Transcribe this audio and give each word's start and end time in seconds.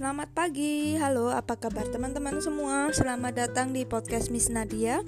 Selamat 0.00 0.32
pagi, 0.32 0.96
halo 0.96 1.28
apa 1.28 1.60
kabar 1.60 1.84
teman-teman 1.84 2.40
semua? 2.40 2.88
Selamat 2.88 3.36
datang 3.36 3.76
di 3.76 3.84
podcast 3.84 4.32
Miss 4.32 4.48
Nadia. 4.48 5.04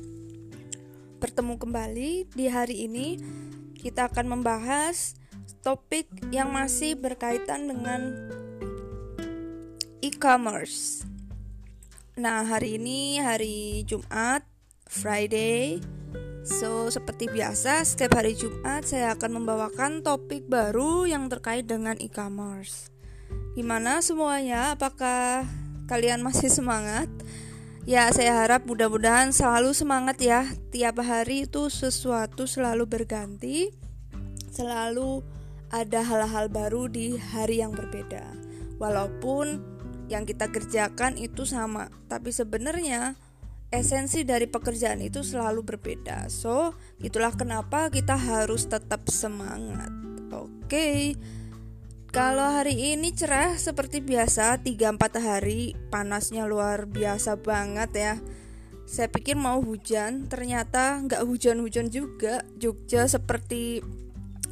Bertemu 1.17 1.57
kembali 1.57 2.29
di 2.29 2.45
hari 2.45 2.85
ini. 2.85 3.17
Kita 3.73 4.13
akan 4.13 4.37
membahas 4.37 5.17
topik 5.65 6.13
yang 6.29 6.53
masih 6.53 6.93
berkaitan 7.01 7.73
dengan 7.73 8.29
e-commerce. 10.05 11.09
Nah 12.21 12.45
hari 12.45 12.77
ini 12.77 13.17
hari 13.17 13.89
Jumat, 13.89 14.45
Friday. 14.93 15.81
So, 16.45 16.93
seperti 16.93 17.33
biasa, 17.33 17.81
setiap 17.89 18.21
hari 18.21 18.37
Jumat 18.37 18.85
saya 18.85 19.17
akan 19.17 19.41
membawakan 19.41 20.05
topik 20.05 20.53
baru 20.53 21.09
yang 21.09 21.33
terkait 21.33 21.65
dengan 21.65 21.97
e-commerce. 21.97 22.92
Gimana 23.53 24.01
semuanya? 24.01 24.73
Apakah 24.73 25.45
kalian 25.85 26.25
masih 26.25 26.49
semangat? 26.49 27.05
Ya, 27.85 28.09
saya 28.09 28.33
harap 28.41 28.65
mudah-mudahan 28.65 29.29
selalu 29.29 29.77
semangat 29.77 30.17
ya. 30.25 30.49
Tiap 30.73 31.05
hari 31.05 31.45
itu 31.45 31.69
sesuatu 31.69 32.49
selalu 32.49 32.89
berganti, 32.89 33.69
selalu 34.49 35.21
ada 35.69 36.01
hal-hal 36.01 36.49
baru 36.49 36.89
di 36.89 37.21
hari 37.21 37.61
yang 37.61 37.77
berbeda. 37.77 38.25
Walaupun 38.81 39.61
yang 40.09 40.25
kita 40.25 40.49
kerjakan 40.49 41.21
itu 41.21 41.45
sama, 41.45 41.93
tapi 42.09 42.33
sebenarnya 42.33 43.21
esensi 43.69 44.25
dari 44.25 44.49
pekerjaan 44.49 45.05
itu 45.05 45.21
selalu 45.21 45.61
berbeda. 45.61 46.33
So, 46.33 46.73
itulah 47.05 47.37
kenapa 47.37 47.93
kita 47.93 48.17
harus 48.17 48.65
tetap 48.65 49.13
semangat. 49.13 49.93
Oke. 50.33 50.57
Okay. 50.73 51.01
Kalau 52.13 52.45
hari 52.45 52.93
ini 52.93 53.17
cerah 53.17 53.57
seperti 53.57 54.05
biasa 54.05 54.61
3-4 54.61 55.17
hari 55.17 55.73
panasnya 55.89 56.45
luar 56.45 56.85
biasa 56.85 57.41
banget 57.41 57.91
ya. 57.97 58.15
Saya 58.85 59.09
pikir 59.09 59.33
mau 59.33 59.65
hujan 59.65 60.29
ternyata 60.29 61.01
nggak 61.09 61.25
hujan-hujan 61.25 61.89
juga. 61.89 62.45
Jogja 62.61 63.09
seperti 63.09 63.81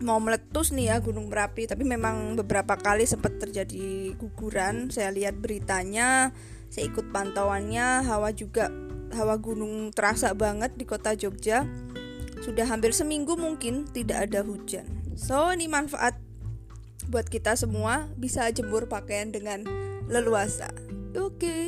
mau 0.01 0.17
meletus 0.25 0.73
nih 0.73 0.89
ya 0.89 0.97
gunung 1.05 1.29
berapi 1.29 1.69
Tapi 1.69 1.85
memang 1.85 2.33
beberapa 2.41 2.81
kali 2.81 3.05
sempat 3.05 3.37
terjadi 3.37 4.17
guguran. 4.17 4.89
Saya 4.89 5.13
lihat 5.13 5.37
beritanya 5.37 6.33
Saya 6.73 6.89
ikut 6.89 7.13
pantauannya 7.13 8.09
Hawa 8.09 8.33
juga 8.33 8.73
hawa 9.13 9.37
gunung 9.37 9.93
terasa 9.93 10.33
banget 10.33 10.81
di 10.81 10.89
kota 10.89 11.13
Jogja. 11.13 11.69
Sudah 12.41 12.65
hampir 12.65 12.97
seminggu 12.97 13.37
mungkin 13.37 13.85
tidak 13.85 14.33
ada 14.33 14.41
hujan. 14.41 14.89
So 15.13 15.53
ini 15.53 15.69
manfaat 15.69 16.30
buat 17.11 17.27
kita 17.27 17.59
semua 17.59 18.07
bisa 18.15 18.47
jemur 18.55 18.87
pakaian 18.87 19.35
dengan 19.35 19.67
leluasa. 20.07 20.71
Oke. 21.19 21.35
Okay. 21.43 21.67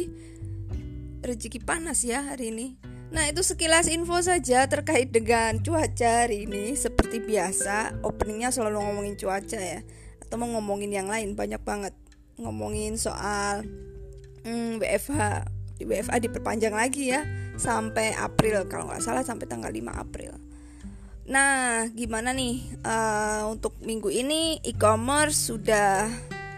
Rezeki 1.22 1.62
panas 1.62 2.06
ya 2.06 2.22
hari 2.22 2.54
ini. 2.54 2.78
Nah, 3.12 3.28
itu 3.28 3.44
sekilas 3.44 3.92
info 3.92 4.16
saja 4.24 4.64
terkait 4.70 5.12
dengan 5.12 5.60
cuaca 5.60 6.24
hari 6.24 6.48
ini. 6.48 6.72
Seperti 6.72 7.20
biasa, 7.20 8.00
openingnya 8.00 8.48
selalu 8.48 8.80
ngomongin 8.80 9.14
cuaca 9.20 9.60
ya. 9.60 9.84
Atau 10.22 10.40
mau 10.40 10.48
ngomongin 10.56 10.88
yang 10.88 11.06
lain, 11.12 11.36
banyak 11.36 11.60
banget. 11.60 11.92
Ngomongin 12.40 12.96
soal 12.96 13.68
hmm, 14.48 14.80
WFH. 14.80 15.20
Di 15.76 15.84
WFH 15.84 16.14
diperpanjang 16.24 16.72
lagi 16.72 17.12
ya. 17.12 17.22
Sampai 17.60 18.16
April, 18.16 18.64
kalau 18.66 18.88
nggak 18.88 19.04
salah 19.04 19.22
sampai 19.22 19.44
tanggal 19.44 19.68
5 19.68 19.92
April. 19.92 20.51
Nah, 21.22 21.86
gimana 21.94 22.34
nih 22.34 22.66
uh, 22.82 23.46
untuk 23.46 23.78
minggu 23.78 24.10
ini 24.10 24.58
e-commerce 24.66 25.54
sudah 25.54 26.10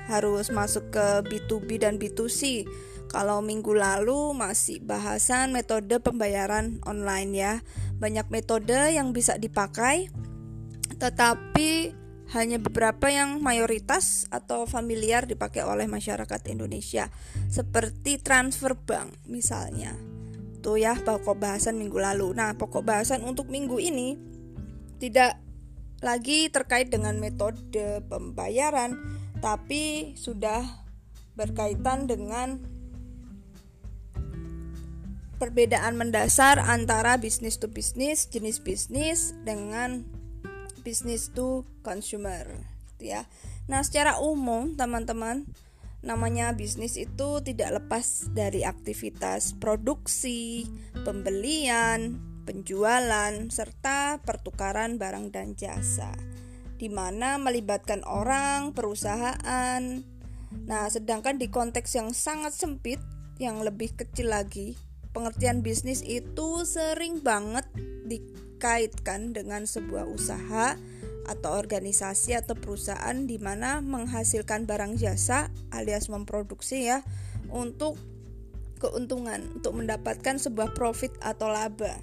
harus 0.08 0.48
masuk 0.48 0.88
ke 0.88 1.06
B2B 1.28 1.84
dan 1.84 2.00
B2C. 2.00 2.64
Kalau 3.12 3.44
minggu 3.44 3.76
lalu 3.76 4.32
masih 4.32 4.80
bahasan 4.80 5.52
metode 5.52 6.00
pembayaran 6.00 6.80
online 6.88 7.30
ya. 7.36 7.54
Banyak 8.00 8.32
metode 8.32 8.96
yang 8.96 9.12
bisa 9.12 9.36
dipakai, 9.36 10.08
tetapi 10.98 11.94
hanya 12.32 12.58
beberapa 12.58 13.12
yang 13.12 13.38
mayoritas 13.44 14.26
atau 14.32 14.66
familiar 14.66 15.28
dipakai 15.28 15.62
oleh 15.62 15.86
masyarakat 15.86 16.40
Indonesia, 16.50 17.12
seperti 17.52 18.18
transfer 18.18 18.74
bank 18.74 19.14
misalnya. 19.28 19.94
Tuh 20.64 20.80
ya 20.80 20.96
pokok 20.96 21.36
bahasan 21.36 21.76
minggu 21.76 22.00
lalu. 22.00 22.32
Nah, 22.32 22.56
pokok 22.56 22.82
bahasan 22.82 23.22
untuk 23.22 23.52
minggu 23.52 23.78
ini 23.78 24.33
tidak 25.04 25.36
lagi 26.00 26.48
terkait 26.48 26.88
dengan 26.88 27.20
metode 27.20 28.00
pembayaran, 28.08 28.96
tapi 29.44 30.16
sudah 30.16 30.64
berkaitan 31.36 32.08
dengan 32.08 32.56
perbedaan 35.36 36.00
mendasar 36.00 36.56
antara 36.56 37.20
bisnis 37.20 37.60
to 37.60 37.68
bisnis, 37.68 38.24
jenis 38.32 38.64
bisnis 38.64 39.36
dengan 39.44 40.08
bisnis 40.80 41.28
to 41.36 41.68
consumer, 41.84 42.48
gitu 42.96 43.12
ya. 43.12 43.28
Nah, 43.68 43.84
secara 43.84 44.16
umum, 44.24 44.72
teman-teman, 44.72 45.44
namanya 46.00 46.52
bisnis 46.56 46.96
itu 46.96 47.44
tidak 47.44 47.80
lepas 47.80 48.32
dari 48.32 48.64
aktivitas 48.64 49.56
produksi, 49.56 50.68
pembelian, 51.04 52.33
penjualan, 52.44 53.32
serta 53.48 54.20
pertukaran 54.22 55.00
barang 55.00 55.32
dan 55.32 55.56
jasa, 55.58 56.12
di 56.76 56.92
mana 56.92 57.40
melibatkan 57.40 58.04
orang, 58.04 58.76
perusahaan. 58.76 59.82
Nah, 60.54 60.84
sedangkan 60.86 61.40
di 61.40 61.50
konteks 61.50 61.98
yang 61.98 62.14
sangat 62.14 62.54
sempit, 62.54 63.02
yang 63.42 63.64
lebih 63.64 63.96
kecil 63.98 64.30
lagi, 64.30 64.78
pengertian 65.10 65.64
bisnis 65.64 66.04
itu 66.04 66.62
sering 66.62 67.24
banget 67.24 67.66
dikaitkan 68.06 69.34
dengan 69.34 69.66
sebuah 69.66 70.06
usaha 70.06 70.78
atau 71.24 71.56
organisasi 71.56 72.36
atau 72.36 72.52
perusahaan 72.52 73.16
di 73.24 73.40
mana 73.40 73.80
menghasilkan 73.80 74.68
barang 74.68 75.00
jasa 75.00 75.48
alias 75.72 76.12
memproduksi 76.12 76.84
ya 76.84 77.00
untuk 77.48 77.96
keuntungan 78.76 79.40
untuk 79.56 79.72
mendapatkan 79.80 80.36
sebuah 80.36 80.76
profit 80.76 81.16
atau 81.24 81.48
laba. 81.48 81.96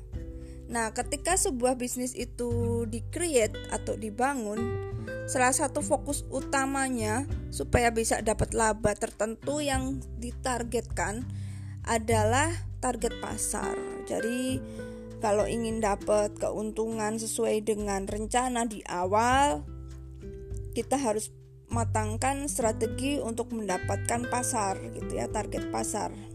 Nah, 0.72 0.96
ketika 0.96 1.36
sebuah 1.36 1.76
bisnis 1.76 2.16
itu 2.16 2.84
di-create 2.88 3.59
atau 3.76 4.00
dibangun, 4.00 4.88
salah 5.28 5.52
satu 5.52 5.84
fokus 5.84 6.24
utamanya 6.32 7.28
supaya 7.52 7.92
bisa 7.92 8.24
dapat 8.24 8.56
laba 8.56 8.96
tertentu 8.96 9.60
yang 9.60 10.00
ditargetkan 10.16 11.28
adalah 11.84 12.48
target 12.80 13.20
pasar. 13.20 13.76
Jadi, 14.08 14.64
kalau 15.20 15.44
ingin 15.44 15.84
dapat 15.84 16.40
keuntungan 16.40 17.20
sesuai 17.20 17.68
dengan 17.68 18.08
rencana 18.08 18.64
di 18.64 18.80
awal, 18.88 19.68
kita 20.72 20.96
harus 20.96 21.36
matangkan 21.68 22.48
strategi 22.48 23.20
untuk 23.20 23.52
mendapatkan 23.52 24.24
pasar 24.31 24.80
gitu 24.96 25.20
ya, 25.20 25.28
target 25.28 25.68
pasar. 25.68 26.31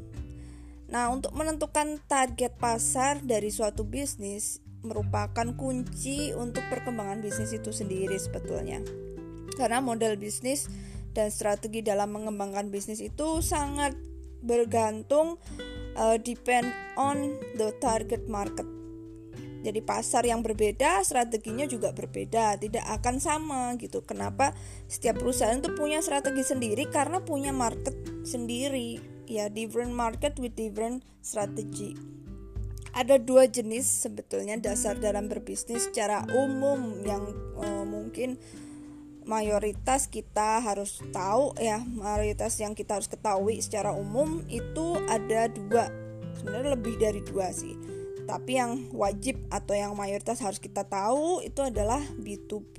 Nah, 0.87 1.11
untuk 1.11 1.35
menentukan 1.35 1.99
target 2.07 2.55
pasar 2.63 3.19
dari 3.19 3.51
suatu 3.51 3.83
bisnis 3.83 4.63
merupakan 4.87 5.51
kunci 5.59 6.31
untuk 6.31 6.63
perkembangan 6.71 7.19
bisnis 7.19 7.51
itu 7.51 7.75
sendiri 7.75 8.15
sebetulnya. 8.15 8.79
Karena 9.59 9.83
model 9.83 10.15
bisnis 10.15 10.71
dan 11.11 11.35
strategi 11.35 11.83
dalam 11.83 12.15
mengembangkan 12.15 12.71
bisnis 12.71 13.03
itu 13.03 13.43
sangat 13.43 13.99
bergantung 14.47 15.43
uh, 15.99 16.15
depend 16.23 16.71
on 16.95 17.35
the 17.59 17.75
target 17.83 18.31
market. 18.31 18.69
Jadi 19.67 19.83
pasar 19.83 20.23
yang 20.23 20.47
berbeda, 20.47 21.03
strateginya 21.03 21.67
juga 21.67 21.91
berbeda, 21.91 22.55
tidak 22.63 22.87
akan 22.87 23.19
sama 23.19 23.75
gitu. 23.83 24.07
Kenapa? 24.07 24.55
Setiap 24.87 25.19
perusahaan 25.19 25.59
itu 25.59 25.75
punya 25.75 25.99
strategi 25.99 26.47
sendiri 26.47 26.87
karena 26.87 27.19
punya 27.27 27.51
market 27.51 27.99
sendiri 28.23 29.16
ya 29.27 29.51
different 29.51 29.93
market 29.93 30.39
with 30.39 30.55
different 30.55 31.03
strategy. 31.21 31.99
Ada 32.97 33.21
dua 33.21 33.45
jenis 33.45 34.09
sebetulnya 34.09 34.57
dasar 34.57 34.97
dalam 34.97 35.29
berbisnis. 35.29 35.93
Secara 35.93 36.25
umum 36.33 37.05
yang 37.05 37.29
uh, 37.61 37.85
mungkin 37.85 38.41
mayoritas 39.29 40.09
kita 40.09 40.63
harus 40.65 41.03
tahu 41.13 41.53
ya 41.61 41.83
mayoritas 41.83 42.57
yang 42.63 42.73
kita 42.73 42.97
harus 42.97 43.11
ketahui 43.11 43.61
secara 43.61 43.93
umum 43.93 44.41
itu 44.49 44.97
ada 45.13 45.53
dua. 45.53 45.93
Sebenarnya 46.41 46.73
lebih 46.73 46.97
dari 46.97 47.21
dua 47.21 47.53
sih. 47.53 47.77
Tapi 48.27 48.59
yang 48.59 48.91
wajib 48.91 49.39
atau 49.55 49.77
yang 49.77 49.95
mayoritas 49.95 50.43
harus 50.43 50.59
kita 50.59 50.83
tahu 50.83 51.45
itu 51.47 51.63
adalah 51.63 52.03
B2B 52.19 52.79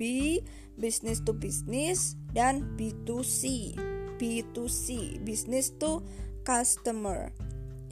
business 0.76 1.24
to 1.24 1.32
business 1.32 2.18
dan 2.36 2.76
B2C 2.76 3.72
B2C 4.18 5.18
business 5.22 5.72
to 5.78 6.02
customer. 6.48 7.28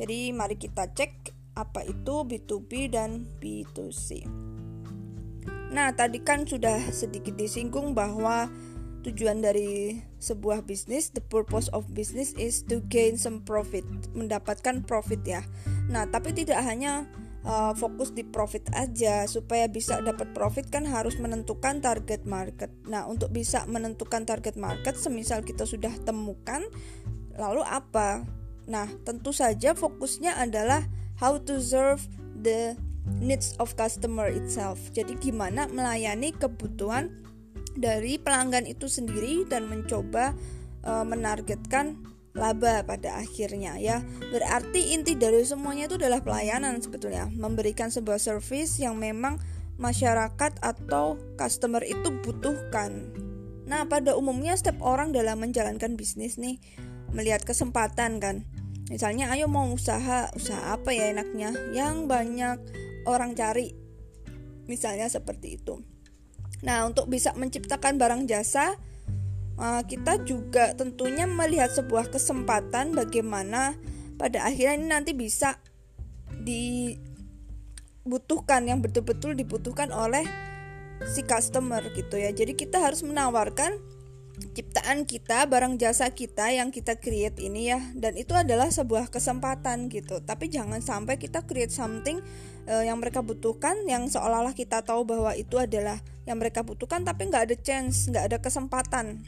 Jadi 0.01 0.33
mari 0.33 0.57
kita 0.57 0.89
cek 0.97 1.37
apa 1.61 1.85
itu 1.85 2.25
B2B 2.25 2.89
dan 2.89 3.29
B2C. 3.37 4.25
Nah, 5.77 5.93
tadi 5.93 6.25
kan 6.25 6.49
sudah 6.49 6.81
sedikit 6.89 7.37
disinggung 7.37 7.93
bahwa 7.93 8.49
tujuan 9.07 9.39
dari 9.39 10.03
sebuah 10.19 10.67
bisnis 10.67 11.15
the 11.15 11.23
purpose 11.23 11.71
of 11.71 11.87
business 11.95 12.35
is 12.35 12.67
to 12.67 12.83
gain 12.91 13.15
some 13.15 13.39
profit 13.47 13.87
mendapatkan 14.19 14.83
profit 14.83 15.23
ya 15.23 15.47
nah 15.87 16.03
tapi 16.11 16.35
tidak 16.35 16.59
hanya 16.67 17.07
uh, 17.47 17.71
fokus 17.79 18.11
di 18.11 18.27
profit 18.27 18.67
aja 18.75 19.31
supaya 19.31 19.71
bisa 19.71 20.03
dapat 20.03 20.35
profit 20.35 20.67
kan 20.75 20.83
harus 20.83 21.15
menentukan 21.23 21.79
target 21.79 22.27
market 22.27 22.75
nah 22.91 23.07
untuk 23.07 23.31
bisa 23.31 23.63
menentukan 23.71 24.27
target 24.27 24.59
market 24.59 24.99
semisal 24.99 25.47
kita 25.47 25.63
sudah 25.63 25.95
temukan 26.03 26.67
lalu 27.39 27.63
apa 27.63 28.27
nah 28.67 28.91
tentu 29.07 29.31
saja 29.31 29.73
fokusnya 29.73 30.39
adalah 30.39 30.83
how 31.23 31.39
to 31.39 31.63
serve 31.63 32.03
the 32.43 32.75
needs 33.23 33.55
of 33.63 33.73
customer 33.79 34.27
itself 34.27 34.79
jadi 34.91 35.15
gimana 35.19 35.71
melayani 35.71 36.35
kebutuhan 36.35 37.15
dari 37.77 38.19
pelanggan 38.19 38.65
itu 38.65 38.89
sendiri 38.89 39.45
dan 39.47 39.69
mencoba 39.69 40.33
e, 40.83 40.93
menargetkan 41.05 42.01
laba 42.37 42.85
pada 42.85 43.17
akhirnya 43.21 43.81
ya. 43.81 44.05
Berarti 44.33 44.93
inti 44.93 45.17
dari 45.17 45.45
semuanya 45.45 45.89
itu 45.89 45.97
adalah 45.97 46.21
pelayanan 46.21 46.81
sebetulnya, 46.85 47.33
memberikan 47.33 47.89
sebuah 47.89 48.21
service 48.21 48.77
yang 48.81 49.01
memang 49.01 49.41
masyarakat 49.81 50.61
atau 50.61 51.17
customer 51.37 51.85
itu 51.85 52.13
butuhkan. 52.25 53.13
Nah, 53.67 53.89
pada 53.89 54.15
umumnya 54.15 54.55
setiap 54.57 54.79
orang 54.85 55.11
dalam 55.11 55.43
menjalankan 55.43 55.99
bisnis 55.99 56.41
nih 56.41 56.61
melihat 57.13 57.43
kesempatan 57.43 58.21
kan. 58.21 58.45
Misalnya 58.87 59.35
ayo 59.35 59.51
mau 59.51 59.67
usaha, 59.67 60.31
usaha 60.39 60.71
apa 60.71 60.95
ya 60.95 61.11
enaknya 61.11 61.51
yang 61.75 62.07
banyak 62.07 62.63
orang 63.07 63.35
cari. 63.35 63.75
Misalnya 64.71 65.11
seperti 65.11 65.59
itu. 65.59 65.83
Nah, 66.63 66.87
untuk 66.87 67.11
bisa 67.11 67.35
menciptakan 67.35 67.99
barang 67.99 68.31
jasa, 68.31 68.79
eh, 69.59 69.83
kita 69.91 70.23
juga 70.23 70.75
tentunya 70.79 71.27
melihat 71.27 71.71
sebuah 71.75 72.15
kesempatan 72.15 72.95
bagaimana 72.95 73.75
pada 74.17 74.47
akhirnya 74.47 74.75
ini 74.79 74.87
nanti 74.89 75.13
bisa 75.13 75.59
dibutuhkan 76.47 77.03
yang 78.71 78.79
betul-betul 78.81 79.35
dibutuhkan 79.35 79.91
oleh 79.91 80.23
si 81.11 81.27
customer 81.27 81.83
gitu 81.93 82.17
ya. 82.17 82.31
Jadi 82.33 82.55
kita 82.57 82.81
harus 82.81 83.03
menawarkan 83.03 83.77
ciptaan 84.37 85.09
kita, 85.09 85.49
barang 85.49 85.81
jasa 85.81 86.13
kita 86.13 86.53
yang 86.53 86.69
kita 86.69 87.01
create 87.01 87.41
ini 87.41 87.73
ya, 87.73 87.81
dan 87.97 88.17
itu 88.21 88.37
adalah 88.37 88.69
sebuah 88.69 89.09
kesempatan 89.09 89.89
gitu. 89.89 90.21
Tapi 90.21 90.53
jangan 90.53 90.85
sampai 90.85 91.17
kita 91.17 91.45
create 91.49 91.73
something 91.73 92.21
uh, 92.69 92.85
yang 92.85 93.01
mereka 93.01 93.25
butuhkan, 93.25 93.89
yang 93.89 94.09
seolah-olah 94.09 94.53
kita 94.53 94.85
tahu 94.85 95.09
bahwa 95.09 95.33
itu 95.33 95.57
adalah 95.57 95.97
yang 96.29 96.37
mereka 96.37 96.61
butuhkan, 96.61 97.05
tapi 97.05 97.33
nggak 97.33 97.53
ada 97.53 97.57
chance, 97.57 98.13
nggak 98.13 98.25
ada 98.33 98.39
kesempatan. 98.41 99.25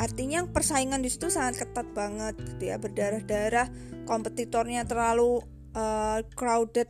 Artinya 0.00 0.48
persaingan 0.48 1.04
di 1.04 1.12
situ 1.12 1.28
sangat 1.28 1.62
ketat 1.62 1.92
banget, 1.92 2.34
gitu 2.40 2.72
ya, 2.72 2.80
berdarah-darah, 2.80 3.68
kompetitornya 4.08 4.88
terlalu 4.88 5.44
uh, 5.76 6.24
crowded, 6.34 6.88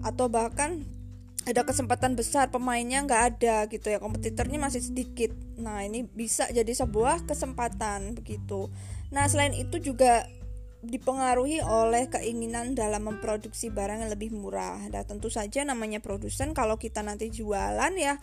atau 0.00 0.26
bahkan 0.32 0.82
ada 1.48 1.64
kesempatan 1.64 2.20
besar 2.20 2.52
pemainnya 2.52 3.00
nggak 3.00 3.22
ada 3.36 3.56
gitu 3.72 3.88
ya 3.88 3.96
kompetitornya 3.96 4.60
masih 4.60 4.84
sedikit. 4.84 5.32
Nah 5.56 5.80
ini 5.80 6.04
bisa 6.04 6.44
jadi 6.52 6.68
sebuah 6.68 7.24
kesempatan 7.24 8.12
begitu. 8.12 8.68
Nah 9.08 9.24
selain 9.24 9.56
itu 9.56 9.80
juga 9.80 10.28
dipengaruhi 10.80 11.60
oleh 11.60 12.08
keinginan 12.08 12.72
dalam 12.72 13.08
memproduksi 13.08 13.72
barang 13.72 14.04
yang 14.04 14.12
lebih 14.12 14.32
murah. 14.32 14.80
Nah 14.92 15.04
tentu 15.04 15.32
saja 15.32 15.64
namanya 15.64 16.04
produsen 16.04 16.52
kalau 16.52 16.76
kita 16.76 17.00
nanti 17.00 17.32
jualan 17.32 17.92
ya 17.96 18.20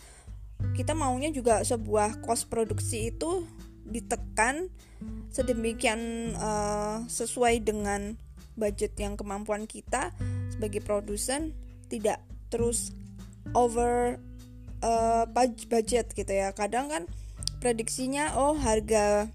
kita 0.74 0.94
maunya 0.94 1.30
juga 1.30 1.62
sebuah 1.62 2.22
cost 2.22 2.50
produksi 2.50 3.14
itu 3.14 3.46
ditekan 3.86 4.70
sedemikian 5.30 6.34
uh, 6.38 7.06
sesuai 7.06 7.62
dengan 7.62 8.14
budget 8.58 8.94
yang 8.98 9.14
kemampuan 9.14 9.66
kita. 9.66 10.14
Sebagai 10.50 10.82
produsen 10.82 11.54
tidak 11.86 12.22
terus 12.50 12.90
over 13.52 14.20
uh, 14.84 15.24
budget 15.68 16.12
gitu 16.12 16.32
ya. 16.32 16.52
Kadang 16.56 16.88
kan 16.92 17.02
prediksinya 17.58 18.38
oh 18.38 18.54
harga 18.54 19.30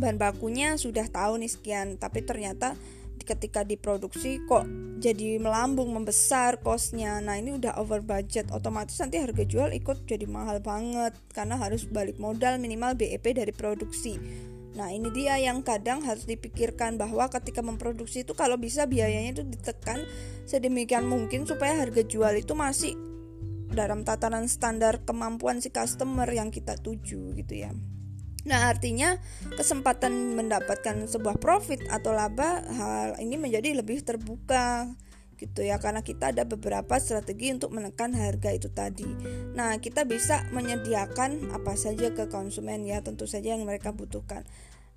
bahan 0.00 0.16
bakunya 0.16 0.76
sudah 0.80 1.04
tahu 1.08 1.40
nih 1.40 1.52
sekian 1.52 2.00
tapi 2.00 2.24
ternyata 2.24 2.76
ketika 3.22 3.62
diproduksi 3.62 4.42
kok 4.50 4.66
jadi 4.98 5.38
melambung 5.38 5.94
membesar 5.94 6.58
kosnya 6.58 7.22
nah 7.22 7.38
ini 7.38 7.54
udah 7.54 7.78
over 7.78 8.02
budget 8.02 8.50
otomatis 8.50 8.98
nanti 8.98 9.22
harga 9.22 9.44
jual 9.46 9.70
ikut 9.70 10.08
jadi 10.08 10.26
mahal 10.26 10.58
banget 10.58 11.14
karena 11.30 11.54
harus 11.60 11.86
balik 11.86 12.18
modal 12.18 12.58
minimal 12.58 12.98
BEP 12.98 13.36
dari 13.36 13.54
produksi. 13.54 14.18
Nah 14.72 14.88
ini 14.88 15.12
dia 15.12 15.36
yang 15.36 15.60
kadang 15.60 16.00
harus 16.00 16.24
dipikirkan 16.24 16.96
bahwa 16.96 17.28
ketika 17.28 17.60
memproduksi 17.60 18.24
itu 18.24 18.32
kalau 18.32 18.56
bisa 18.56 18.88
biayanya 18.88 19.36
itu 19.36 19.44
ditekan 19.44 20.00
sedemikian 20.48 21.04
mungkin 21.04 21.44
supaya 21.44 21.76
harga 21.76 22.00
jual 22.00 22.32
itu 22.40 22.56
masih 22.56 22.96
dalam 23.72 24.04
tatanan 24.06 24.46
standar 24.46 25.02
kemampuan 25.02 25.58
si 25.58 25.72
customer 25.72 26.28
yang 26.28 26.52
kita 26.52 26.78
tuju 26.78 27.34
gitu 27.34 27.54
ya. 27.56 27.72
Nah, 28.42 28.74
artinya 28.74 29.22
kesempatan 29.54 30.34
mendapatkan 30.34 31.06
sebuah 31.06 31.38
profit 31.38 31.86
atau 31.86 32.10
laba 32.10 32.62
hal 32.66 33.08
ini 33.22 33.38
menjadi 33.38 33.78
lebih 33.78 34.02
terbuka 34.02 34.90
gitu 35.42 35.66
ya 35.66 35.82
karena 35.82 36.06
kita 36.06 36.30
ada 36.30 36.46
beberapa 36.46 36.94
strategi 37.02 37.50
untuk 37.50 37.74
menekan 37.74 38.14
harga 38.14 38.50
itu 38.54 38.70
tadi. 38.70 39.06
Nah, 39.54 39.78
kita 39.78 40.06
bisa 40.06 40.46
menyediakan 40.54 41.50
apa 41.54 41.74
saja 41.74 42.14
ke 42.14 42.30
konsumen 42.30 42.86
ya, 42.86 43.02
tentu 43.02 43.26
saja 43.26 43.54
yang 43.54 43.66
mereka 43.66 43.90
butuhkan. 43.94 44.46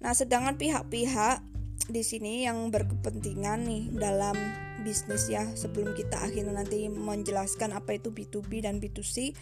Nah, 0.02 0.14
sedangkan 0.14 0.58
pihak-pihak 0.58 1.42
di 1.90 2.02
sini 2.02 2.46
yang 2.46 2.74
berkepentingan 2.74 3.60
nih 3.66 3.84
dalam 3.94 4.38
bisnis 4.86 5.26
ya 5.26 5.50
sebelum 5.58 5.98
kita 5.98 6.22
akhirnya 6.22 6.54
nanti 6.62 6.86
menjelaskan 6.86 7.74
apa 7.74 7.98
itu 7.98 8.14
B2B 8.14 8.62
dan 8.62 8.78
B2C 8.78 9.34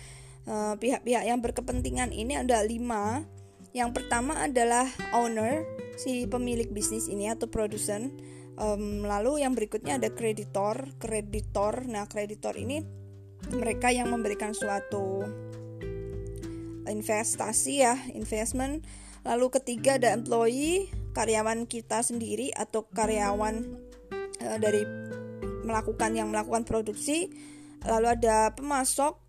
eh, 0.48 0.74
pihak-pihak 0.80 1.24
uh, 1.24 1.28
yang 1.28 1.44
berkepentingan 1.44 2.16
ini 2.16 2.40
ada 2.40 2.64
lima. 2.64 3.28
Yang 3.76 4.00
pertama 4.00 4.48
adalah 4.48 4.88
owner 5.12 5.68
si 6.00 6.24
pemilik 6.30 6.72
bisnis 6.72 7.12
ini 7.12 7.28
atau 7.28 7.52
produsen. 7.52 8.16
Um, 8.54 9.02
lalu 9.02 9.42
yang 9.42 9.58
berikutnya 9.58 9.98
ada 9.98 10.14
kreditor 10.14 10.94
kreditor. 11.02 11.84
Nah 11.90 12.06
kreditor 12.06 12.54
ini 12.54 12.86
mereka 13.50 13.90
yang 13.90 14.14
memberikan 14.14 14.54
suatu 14.54 15.26
investasi 16.86 17.74
ya 17.82 17.98
investment. 18.14 18.86
Lalu 19.26 19.58
ketiga 19.58 19.98
ada 19.98 20.14
employee 20.14 20.94
karyawan 21.18 21.66
kita 21.66 22.06
sendiri 22.06 22.54
atau 22.54 22.86
karyawan 22.94 23.66
uh, 24.44 24.58
dari 24.62 25.03
melakukan 25.64 26.14
yang 26.14 26.30
melakukan 26.30 26.68
produksi 26.68 27.32
lalu 27.84 28.16
ada 28.16 28.56
pemasok 28.56 29.20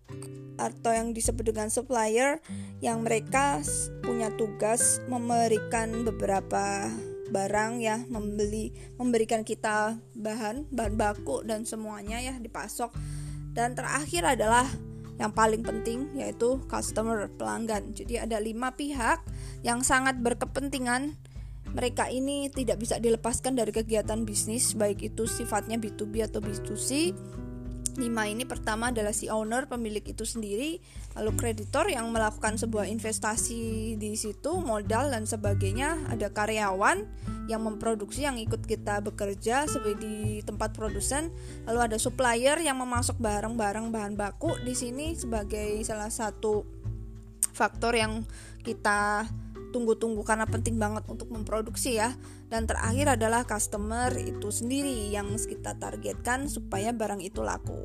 atau 0.55 0.91
yang 0.95 1.11
disebut 1.11 1.51
dengan 1.51 1.67
supplier 1.67 2.39
yang 2.79 3.03
mereka 3.03 3.59
punya 3.99 4.31
tugas 4.39 5.03
memberikan 5.11 6.07
beberapa 6.07 6.87
barang 7.25 7.81
ya 7.81 8.05
membeli 8.07 8.71
memberikan 9.01 9.41
kita 9.41 9.97
bahan 10.13 10.69
bahan 10.71 10.93
baku 10.95 11.43
dan 11.43 11.67
semuanya 11.67 12.21
ya 12.21 12.37
dipasok. 12.39 12.93
Dan 13.55 13.71
terakhir 13.75 14.35
adalah 14.35 14.67
yang 15.15 15.31
paling 15.31 15.63
penting 15.63 16.11
yaitu 16.15 16.59
customer 16.67 17.27
pelanggan. 17.39 17.95
Jadi 17.95 18.19
ada 18.19 18.37
lima 18.39 18.75
pihak 18.75 19.23
yang 19.63 19.81
sangat 19.81 20.19
berkepentingan 20.19 21.15
mereka 21.75 22.07
ini 22.07 22.47
tidak 22.47 22.79
bisa 22.79 22.97
dilepaskan 22.97 23.59
dari 23.59 23.75
kegiatan 23.75 24.23
bisnis 24.23 24.71
baik 24.73 25.03
itu 25.03 25.27
sifatnya 25.27 25.75
B2B 25.75 26.23
atau 26.23 26.39
B2C 26.39 27.11
lima 27.95 28.27
ini 28.27 28.43
pertama 28.43 28.91
adalah 28.91 29.15
si 29.15 29.31
owner 29.31 29.71
pemilik 29.71 30.03
itu 30.03 30.27
sendiri 30.27 30.83
lalu 31.15 31.31
kreditor 31.39 31.87
yang 31.87 32.11
melakukan 32.11 32.59
sebuah 32.59 32.91
investasi 32.91 33.95
di 33.95 34.11
situ 34.19 34.59
modal 34.59 35.15
dan 35.15 35.23
sebagainya. 35.23 36.11
Ada 36.11 36.31
karyawan 36.35 37.07
yang 37.47 37.63
memproduksi 37.63 38.27
yang 38.27 38.35
ikut 38.35 38.67
kita 38.67 38.99
bekerja 38.99 39.63
sebagai 39.71 40.03
di 40.03 40.43
tempat 40.43 40.75
produsen. 40.75 41.31
Lalu 41.63 41.79
ada 41.91 41.97
supplier 41.97 42.59
yang 42.59 42.83
memasok 42.83 43.15
barang-barang 43.15 43.95
bahan 43.95 44.13
baku 44.19 44.59
di 44.67 44.75
sini 44.75 45.15
sebagai 45.15 45.79
salah 45.87 46.11
satu 46.11 46.67
faktor 47.55 47.95
yang 47.95 48.27
kita 48.67 49.23
tunggu-tunggu 49.75 50.23
karena 50.23 50.47
penting 50.47 50.79
banget 50.79 51.03
untuk 51.11 51.27
memproduksi 51.27 51.99
ya. 51.99 52.15
Dan 52.47 52.63
terakhir 52.63 53.19
adalah 53.19 53.43
customer 53.43 54.15
itu 54.15 54.47
sendiri 54.47 55.11
yang 55.11 55.35
kita 55.35 55.75
targetkan 55.75 56.47
supaya 56.47 56.95
barang 56.95 57.19
itu 57.19 57.43
laku. 57.43 57.75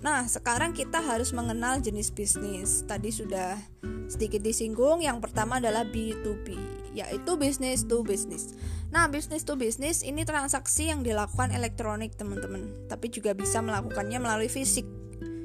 Nah, 0.00 0.24
sekarang 0.24 0.72
kita 0.72 1.04
harus 1.04 1.36
mengenal 1.36 1.84
jenis 1.84 2.08
bisnis. 2.08 2.84
Tadi 2.88 3.12
sudah 3.12 3.60
sedikit 4.08 4.40
disinggung. 4.40 5.04
Yang 5.04 5.28
pertama 5.28 5.60
adalah 5.60 5.84
B2B, 5.84 6.56
yaitu 6.96 7.36
business 7.36 7.84
to 7.84 8.00
business. 8.00 8.56
Nah, 8.88 9.08
business 9.08 9.44
to 9.44 9.56
business 9.56 10.00
ini 10.00 10.24
transaksi 10.24 10.88
yang 10.92 11.04
dilakukan 11.04 11.52
elektronik, 11.52 12.16
teman-teman. 12.16 12.88
Tapi 12.88 13.12
juga 13.12 13.36
bisa 13.36 13.60
melakukannya 13.60 14.20
melalui 14.20 14.48
fisik. 14.48 15.03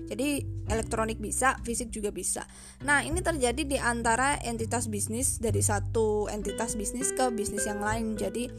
Jadi 0.10 0.42
elektronik 0.66 1.22
bisa, 1.22 1.62
fisik 1.62 1.94
juga 1.94 2.10
bisa. 2.10 2.50
Nah, 2.82 3.06
ini 3.06 3.22
terjadi 3.22 3.62
di 3.62 3.78
antara 3.78 4.42
entitas 4.42 4.90
bisnis 4.90 5.38
dari 5.38 5.62
satu 5.62 6.26
entitas 6.34 6.74
bisnis 6.74 7.14
ke 7.14 7.30
bisnis 7.30 7.70
yang 7.70 7.80
lain. 7.80 8.18
Jadi 8.18 8.50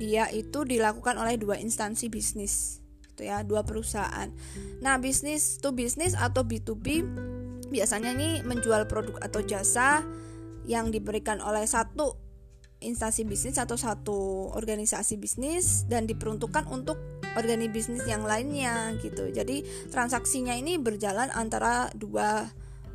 dia 0.00 0.26
itu 0.32 0.64
dilakukan 0.64 1.20
oleh 1.20 1.36
dua 1.36 1.60
instansi 1.60 2.08
bisnis 2.08 2.80
gitu 3.14 3.28
ya, 3.28 3.44
dua 3.44 3.62
perusahaan. 3.62 4.32
Nah, 4.80 4.96
bisnis 4.96 5.60
to 5.60 5.76
bisnis 5.76 6.16
atau 6.16 6.42
B2B 6.42 7.04
biasanya 7.68 8.16
ini 8.16 8.40
menjual 8.42 8.88
produk 8.88 9.20
atau 9.20 9.44
jasa 9.44 10.02
yang 10.64 10.88
diberikan 10.88 11.44
oleh 11.44 11.68
satu 11.68 12.23
instansi 12.86 13.24
bisnis 13.24 13.56
atau 13.56 13.74
satu 13.74 14.52
organisasi 14.52 15.16
bisnis 15.16 15.88
dan 15.88 16.04
diperuntukkan 16.04 16.68
untuk 16.68 17.00
organisasi 17.34 17.72
bisnis 17.72 18.04
yang 18.06 18.22
lainnya 18.22 18.94
gitu. 19.00 19.32
Jadi 19.32 19.64
transaksinya 19.90 20.54
ini 20.54 20.78
berjalan 20.78 21.32
antara 21.34 21.90
dua 21.96 22.48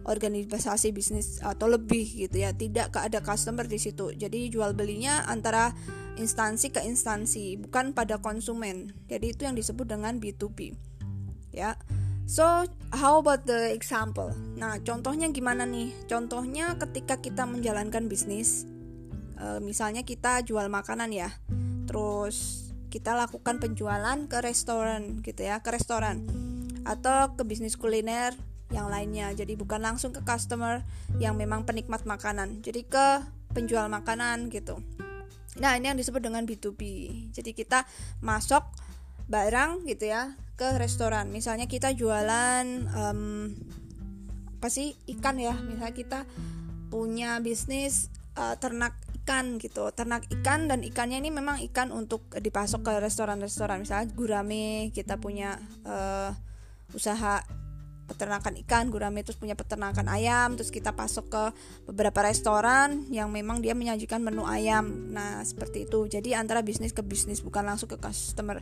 organisasi 0.07 0.95
bisnis 0.95 1.43
atau 1.43 1.67
lebih 1.67 2.07
gitu 2.29 2.41
ya. 2.41 2.55
Tidak 2.55 2.93
ada 2.95 3.19
customer 3.19 3.67
di 3.67 3.77
situ. 3.77 4.15
Jadi 4.15 4.49
jual 4.49 4.73
belinya 4.73 5.27
antara 5.27 5.75
instansi 6.15 6.71
ke 6.71 6.83
instansi, 6.83 7.55
bukan 7.59 7.91
pada 7.95 8.19
konsumen. 8.19 8.91
Jadi 9.07 9.35
itu 9.35 9.41
yang 9.47 9.55
disebut 9.55 9.87
dengan 9.87 10.17
B2B. 10.17 10.75
Ya. 11.55 11.75
So, 12.29 12.45
how 12.93 13.17
about 13.17 13.49
the 13.49 13.73
example? 13.73 14.29
Nah, 14.53 14.77
contohnya 14.85 15.33
gimana 15.33 15.65
nih? 15.65 15.89
Contohnya 16.05 16.77
ketika 16.77 17.17
kita 17.17 17.49
menjalankan 17.49 18.05
bisnis 18.05 18.69
e, 19.39 19.63
misalnya 19.63 20.03
kita 20.03 20.43
jual 20.43 20.67
makanan 20.67 21.09
ya 21.15 21.31
terus 21.87 22.69
kita 22.91 23.15
lakukan 23.15 23.57
penjualan 23.57 24.17
ke 24.27 24.37
restoran 24.43 25.23
gitu 25.23 25.47
ya 25.47 25.63
ke 25.63 25.71
restoran 25.71 26.27
atau 26.83 27.37
ke 27.37 27.45
bisnis 27.45 27.77
kuliner 27.77 28.33
yang 28.69 28.89
lainnya. 28.89 29.33
Jadi 29.33 29.57
bukan 29.57 29.81
langsung 29.81 30.13
ke 30.13 30.21
customer 30.21 30.85
yang 31.17 31.37
memang 31.37 31.65
penikmat 31.65 32.05
makanan 32.05 32.61
jadi 32.61 32.81
ke 32.85 33.07
penjual 33.53 33.89
makanan 33.89 34.53
gitu. 34.53 34.81
Nah 35.57 35.73
ini 35.75 35.89
yang 35.89 35.97
disebut 35.97 36.21
dengan 36.21 36.45
B2B 36.45 36.81
jadi 37.33 37.51
kita 37.53 37.85
masuk 38.21 38.61
barang 39.29 39.85
gitu 39.85 40.09
ya 40.09 40.37
ke 40.57 40.77
restoran. 40.77 41.29
Misalnya 41.33 41.65
kita 41.65 41.93
jualan 41.93 42.65
um, 42.93 43.53
apa 44.59 44.67
sih 44.69 44.97
ikan 45.17 45.37
ya. 45.41 45.53
Misalnya 45.57 45.95
kita 45.95 46.19
punya 46.89 47.37
bisnis 47.41 48.09
uh, 48.37 48.57
ternak 48.57 48.97
ikan 49.29 49.61
gitu. 49.61 49.85
Ternak 49.93 50.25
ikan 50.41 50.65
dan 50.65 50.81
ikannya 50.81 51.21
ini 51.21 51.29
memang 51.29 51.61
ikan 51.69 51.93
untuk 51.93 52.25
dipasok 52.33 52.81
ke 52.81 52.93
restoran-restoran. 52.97 53.85
Misalnya 53.85 54.09
gurame 54.17 54.89
kita 54.89 55.21
punya 55.21 55.61
uh, 55.85 56.33
usaha 56.97 57.45
peternakan 58.09 58.57
ikan 58.65 58.89
gurame 58.89 59.21
terus 59.21 59.37
punya 59.37 59.53
peternakan 59.53 60.09
ayam 60.09 60.57
terus 60.57 60.73
kita 60.73 60.97
pasok 60.97 61.29
ke 61.29 61.43
beberapa 61.93 62.25
restoran 62.25 63.05
yang 63.13 63.29
memang 63.29 63.61
dia 63.61 63.77
menyajikan 63.77 64.25
menu 64.25 64.49
ayam. 64.49 65.13
Nah 65.13 65.45
seperti 65.45 65.85
itu. 65.85 66.09
Jadi 66.09 66.33
antara 66.33 66.65
bisnis 66.65 66.89
ke 66.89 67.05
bisnis 67.05 67.45
bukan 67.45 67.69
langsung 67.69 67.85
ke 67.85 68.01
customer. 68.01 68.57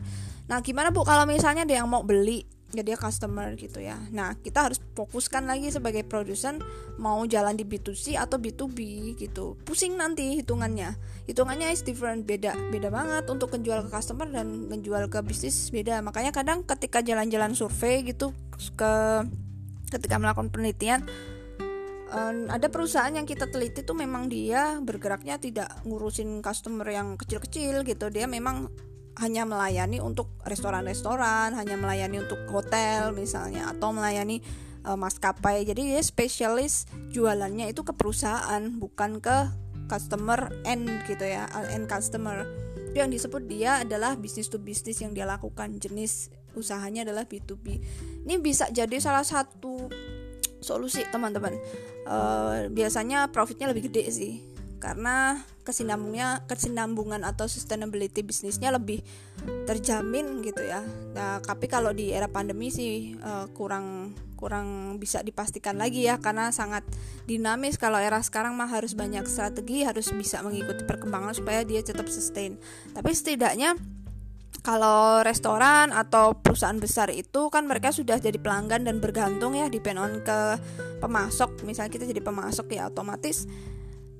Nah 0.52 0.60
gimana 0.60 0.92
bu 0.92 1.00
kalau 1.00 1.24
misalnya 1.24 1.64
ada 1.64 1.80
yang 1.80 1.88
mau 1.88 2.04
beli 2.04 2.44
ya 2.76 2.84
dia 2.84 2.96
customer 3.00 3.56
gitu 3.56 3.80
ya. 3.80 3.96
Nah, 4.12 4.36
kita 4.36 4.68
harus 4.68 4.78
fokuskan 4.92 5.48
lagi 5.48 5.72
sebagai 5.72 6.04
produsen 6.04 6.60
mau 7.00 7.24
jalan 7.24 7.56
di 7.56 7.64
B2C 7.64 8.20
atau 8.20 8.36
B2B 8.36 8.78
gitu. 9.16 9.56
Pusing 9.64 9.96
nanti 9.96 10.36
hitungannya. 10.36 10.96
Hitungannya 11.24 11.72
is 11.72 11.80
different, 11.80 12.28
beda. 12.28 12.52
Beda 12.68 12.92
banget 12.92 13.24
untuk 13.32 13.56
menjual 13.56 13.88
ke 13.88 13.90
customer 13.92 14.28
dan 14.28 14.68
menjual 14.68 15.08
ke 15.08 15.24
bisnis 15.24 15.72
beda. 15.72 16.04
Makanya 16.04 16.32
kadang 16.34 16.60
ketika 16.64 17.00
jalan-jalan 17.00 17.56
survei 17.56 18.04
gitu 18.04 18.36
ke 18.76 18.92
ketika 19.88 20.20
melakukan 20.20 20.52
penelitian 20.52 21.00
um, 22.12 22.48
ada 22.48 22.68
perusahaan 22.68 23.12
yang 23.12 23.24
kita 23.24 23.48
teliti 23.48 23.84
tuh 23.84 23.96
memang 23.96 24.28
dia 24.28 24.80
bergeraknya 24.80 25.40
tidak 25.40 25.68
ngurusin 25.84 26.40
customer 26.44 26.86
yang 26.88 27.16
kecil-kecil 27.16 27.84
gitu. 27.84 28.06
Dia 28.12 28.28
memang 28.28 28.68
hanya 29.18 29.42
melayani 29.42 29.98
untuk 29.98 30.30
restoran-restoran, 30.46 31.54
hanya 31.58 31.74
melayani 31.74 32.22
untuk 32.22 32.38
hotel 32.50 33.10
misalnya 33.10 33.70
atau 33.70 33.90
melayani 33.90 34.38
uh, 34.86 34.94
maskapai. 34.94 35.66
Jadi 35.66 35.94
dia 35.94 36.02
spesialis 36.02 36.86
jualannya 37.10 37.70
itu 37.70 37.82
ke 37.82 37.90
perusahaan, 37.94 38.62
bukan 38.78 39.18
ke 39.18 39.50
customer 39.90 40.52
end 40.62 40.86
gitu 41.10 41.26
ya, 41.26 41.50
end 41.74 41.90
customer. 41.90 42.46
Itu 42.90 43.02
yang 43.02 43.10
disebut 43.10 43.42
dia 43.50 43.82
adalah 43.82 44.14
bisnis 44.14 44.46
to 44.46 44.62
bisnis 44.62 45.02
yang 45.02 45.10
dia 45.12 45.26
lakukan, 45.26 45.76
jenis 45.76 46.30
usahanya 46.54 47.02
adalah 47.02 47.26
B2B. 47.26 47.66
Ini 48.24 48.34
bisa 48.38 48.70
jadi 48.70 48.96
salah 49.02 49.26
satu 49.26 49.90
solusi 50.62 51.02
teman-teman. 51.10 51.54
Uh, 52.08 52.70
biasanya 52.72 53.28
profitnya 53.28 53.68
lebih 53.68 53.92
gede 53.92 54.04
sih 54.08 54.57
karena 54.78 55.42
kesinambungnya 55.66 56.48
kesinambungan 56.48 57.26
atau 57.28 57.44
sustainability 57.44 58.24
bisnisnya 58.24 58.72
lebih 58.72 59.04
terjamin 59.68 60.40
gitu 60.40 60.64
ya. 60.64 60.80
Nah, 61.12 61.44
tapi 61.44 61.68
kalau 61.68 61.92
di 61.92 62.14
era 62.14 62.30
pandemi 62.30 62.72
sih 62.72 63.18
uh, 63.20 63.50
kurang 63.52 64.16
kurang 64.38 64.96
bisa 65.02 65.20
dipastikan 65.20 65.76
lagi 65.76 66.06
ya 66.06 66.22
karena 66.22 66.54
sangat 66.54 66.86
dinamis 67.26 67.74
kalau 67.74 67.98
era 67.98 68.22
sekarang 68.22 68.54
mah 68.54 68.70
harus 68.70 68.94
banyak 68.94 69.26
strategi 69.26 69.82
harus 69.82 70.08
bisa 70.14 70.40
mengikuti 70.46 70.86
perkembangan 70.86 71.36
supaya 71.36 71.66
dia 71.66 71.84
tetap 71.84 72.06
sustain. 72.08 72.56
Tapi 72.94 73.10
setidaknya 73.12 73.76
kalau 74.62 75.22
restoran 75.22 75.94
atau 75.94 76.34
perusahaan 76.34 76.76
besar 76.78 77.14
itu 77.14 77.48
kan 77.48 77.64
mereka 77.64 77.94
sudah 77.94 78.18
jadi 78.18 78.36
pelanggan 78.36 78.84
dan 78.84 78.98
bergantung 78.98 79.54
ya 79.54 79.70
depend 79.70 80.02
on 80.02 80.20
ke 80.20 80.38
pemasok 80.98 81.62
misalnya 81.62 81.94
kita 81.94 82.04
jadi 82.10 82.20
pemasok 82.20 82.66
ya 82.74 82.90
otomatis 82.90 83.46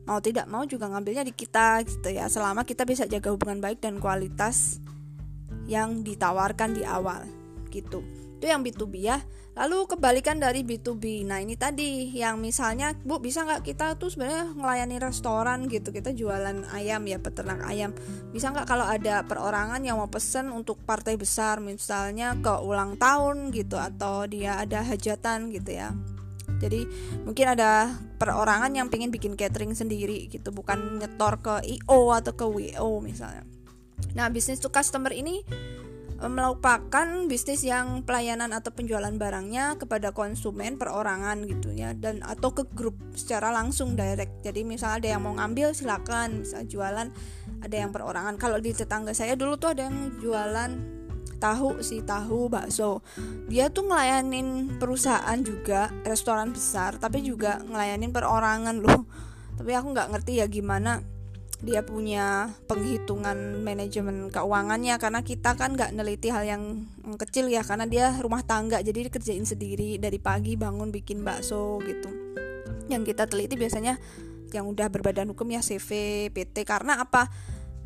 mau 0.08 0.24
tidak 0.24 0.48
mau 0.48 0.64
juga 0.64 0.88
ngambilnya 0.88 1.28
di 1.28 1.36
kita 1.36 1.84
gitu 1.84 2.08
ya. 2.08 2.32
Selama 2.32 2.64
kita 2.64 2.88
bisa 2.88 3.04
jaga 3.04 3.28
hubungan 3.28 3.60
baik 3.60 3.84
dan 3.84 4.00
kualitas 4.00 4.80
yang 5.68 6.00
ditawarkan 6.00 6.72
di 6.72 6.82
awal 6.88 7.28
gitu. 7.68 8.00
Itu 8.40 8.48
yang 8.48 8.64
B2B 8.64 8.94
ya. 9.04 9.20
Lalu 9.58 9.90
kebalikan 9.90 10.38
dari 10.38 10.62
B2B 10.62 11.26
nah 11.26 11.42
ini 11.42 11.58
tadi 11.58 12.14
yang 12.14 12.38
misalnya 12.38 12.94
bu 12.94 13.18
bisa 13.18 13.42
nggak 13.42 13.66
kita 13.66 13.98
tuh 13.98 14.08
sebenarnya 14.08 14.54
melayani 14.56 14.96
restoran 14.96 15.68
gitu? 15.68 15.92
Kita 15.92 16.16
jualan 16.16 16.72
ayam 16.72 17.04
ya 17.04 17.20
peternak 17.20 17.66
ayam. 17.68 17.92
Bisa 18.32 18.48
nggak 18.48 18.64
kalau 18.64 18.88
ada 18.88 19.26
perorangan 19.28 19.82
yang 19.84 20.00
mau 20.00 20.08
pesen 20.08 20.48
untuk 20.54 20.80
partai 20.88 21.20
besar 21.20 21.60
misalnya 21.60 22.38
ke 22.38 22.54
ulang 22.64 22.96
tahun 22.96 23.52
gitu 23.52 23.76
atau 23.76 24.24
dia 24.24 24.62
ada 24.62 24.80
hajatan 24.80 25.52
gitu 25.52 25.74
ya 25.74 25.92
jadi 26.58 26.84
mungkin 27.22 27.46
ada 27.54 27.94
perorangan 28.18 28.74
yang 28.74 28.90
pengen 28.90 29.14
bikin 29.14 29.38
catering 29.38 29.72
sendiri 29.72 30.26
gitu 30.26 30.50
bukan 30.50 30.98
nyetor 30.98 31.38
ke 31.38 31.54
IO 31.78 32.10
atau 32.10 32.34
ke 32.34 32.44
WO 32.44 32.98
misalnya. 32.98 33.46
Nah 34.18 34.26
bisnis 34.30 34.58
to 34.58 34.68
customer 34.68 35.14
ini 35.14 35.46
eh, 36.18 36.30
merupakan 36.30 37.06
bisnis 37.30 37.62
yang 37.62 38.02
pelayanan 38.02 38.50
atau 38.50 38.74
penjualan 38.74 39.14
barangnya 39.14 39.78
kepada 39.78 40.10
konsumen 40.10 40.74
perorangan 40.74 41.46
gitu 41.46 41.70
ya 41.70 41.94
dan 41.94 42.26
atau 42.26 42.50
ke 42.50 42.66
grup 42.74 42.98
secara 43.14 43.54
langsung 43.54 43.94
direct. 43.94 44.42
Jadi 44.42 44.66
misalnya 44.66 44.96
ada 44.98 45.08
yang 45.14 45.22
mau 45.22 45.34
ngambil 45.38 45.70
silakan. 45.78 46.42
Misal 46.42 46.66
jualan 46.66 47.08
ada 47.62 47.76
yang 47.78 47.94
perorangan. 47.94 48.34
Kalau 48.34 48.58
di 48.58 48.74
tetangga 48.74 49.14
saya 49.14 49.38
dulu 49.38 49.54
tuh 49.58 49.78
ada 49.78 49.86
yang 49.86 50.18
jualan 50.18 50.97
tahu 51.38 51.80
sih 51.80 52.02
tahu 52.02 52.50
bakso. 52.50 53.00
Dia 53.46 53.70
tuh 53.70 53.88
ngelayanin 53.88 54.78
perusahaan 54.78 55.38
juga 55.40 55.90
restoran 56.04 56.52
besar 56.52 56.98
tapi 56.98 57.22
juga 57.24 57.62
ngelayanin 57.64 58.10
perorangan 58.12 58.76
loh. 58.82 59.06
Tapi 59.58 59.74
aku 59.74 59.94
nggak 59.94 60.10
ngerti 60.14 60.42
ya 60.42 60.46
gimana 60.46 61.02
dia 61.58 61.82
punya 61.82 62.54
penghitungan 62.70 63.66
manajemen 63.66 64.30
keuangannya 64.30 64.94
karena 65.02 65.26
kita 65.26 65.58
kan 65.58 65.74
nggak 65.74 65.90
neliti 65.90 66.30
hal 66.30 66.46
yang 66.46 66.86
kecil 67.18 67.50
ya 67.50 67.66
karena 67.66 67.82
dia 67.90 68.14
rumah 68.22 68.46
tangga 68.46 68.78
jadi 68.78 69.10
dikerjain 69.10 69.42
sendiri 69.42 69.98
dari 69.98 70.22
pagi 70.22 70.54
bangun 70.54 70.94
bikin 70.94 71.26
bakso 71.26 71.82
gitu. 71.82 72.14
Yang 72.86 73.14
kita 73.14 73.26
teliti 73.26 73.58
biasanya 73.58 73.98
yang 74.54 74.70
udah 74.70 74.86
berbadan 74.86 75.34
hukum 75.34 75.50
ya 75.50 75.58
CV 75.58 76.30
PT 76.30 76.62
karena 76.62 77.02
apa? 77.02 77.26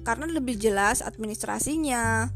Karena 0.04 0.28
lebih 0.28 0.60
jelas 0.60 1.00
administrasinya 1.00 2.28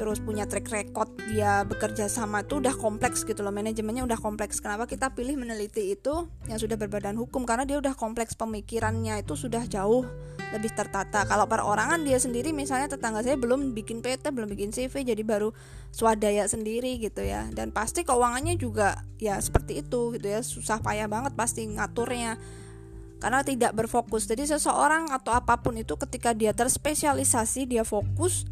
terus 0.00 0.16
punya 0.16 0.48
track 0.48 0.72
record 0.72 1.12
dia 1.28 1.60
bekerja 1.68 2.08
sama 2.08 2.40
itu 2.40 2.56
udah 2.56 2.72
kompleks 2.72 3.20
gitu 3.20 3.44
loh 3.44 3.52
manajemennya 3.52 4.08
udah 4.08 4.16
kompleks. 4.16 4.56
Kenapa 4.56 4.88
kita 4.88 5.12
pilih 5.12 5.36
meneliti 5.36 5.92
itu 5.92 6.24
yang 6.48 6.56
sudah 6.56 6.80
berbadan 6.80 7.20
hukum? 7.20 7.44
Karena 7.44 7.68
dia 7.68 7.76
udah 7.76 7.92
kompleks 7.92 8.32
pemikirannya 8.32 9.20
itu 9.20 9.36
sudah 9.36 9.68
jauh 9.68 10.08
lebih 10.56 10.72
tertata. 10.72 11.28
Kalau 11.28 11.44
perorangan 11.44 12.00
dia 12.00 12.16
sendiri 12.16 12.56
misalnya 12.56 12.88
tetangga 12.88 13.20
saya 13.20 13.36
belum 13.36 13.76
bikin 13.76 14.00
PT 14.00 14.32
belum 14.32 14.48
bikin 14.56 14.72
CV 14.72 15.04
jadi 15.04 15.20
baru 15.20 15.52
swadaya 15.92 16.48
sendiri 16.48 16.96
gitu 16.96 17.20
ya. 17.20 17.52
Dan 17.52 17.68
pasti 17.68 18.00
keuangannya 18.00 18.56
juga 18.56 19.04
ya 19.20 19.36
seperti 19.36 19.84
itu 19.84 20.16
gitu 20.16 20.26
ya 20.32 20.40
susah 20.40 20.80
payah 20.80 21.12
banget 21.12 21.36
pasti 21.36 21.68
ngaturnya. 21.68 22.40
Karena 23.20 23.44
tidak 23.44 23.76
berfokus. 23.76 24.24
Jadi 24.24 24.48
seseorang 24.48 25.12
atau 25.12 25.36
apa 25.36 25.60
pun 25.60 25.76
itu 25.76 25.92
ketika 26.00 26.32
dia 26.32 26.56
terspesialisasi 26.56 27.68
dia 27.68 27.84
fokus 27.84 28.48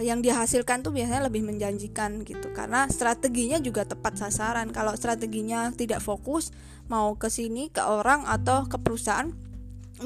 yang 0.00 0.24
dihasilkan 0.24 0.80
tuh 0.80 0.94
biasanya 0.96 1.28
lebih 1.28 1.44
menjanjikan 1.44 2.24
gitu. 2.24 2.48
Karena 2.56 2.88
strateginya 2.88 3.60
juga 3.60 3.84
tepat 3.84 4.16
sasaran. 4.16 4.72
Kalau 4.72 4.96
strateginya 4.96 5.68
tidak 5.76 6.00
fokus 6.00 6.48
mau 6.88 7.12
ke 7.20 7.28
sini 7.28 7.68
ke 7.68 7.84
orang 7.84 8.24
atau 8.24 8.64
ke 8.64 8.80
perusahaan 8.80 9.28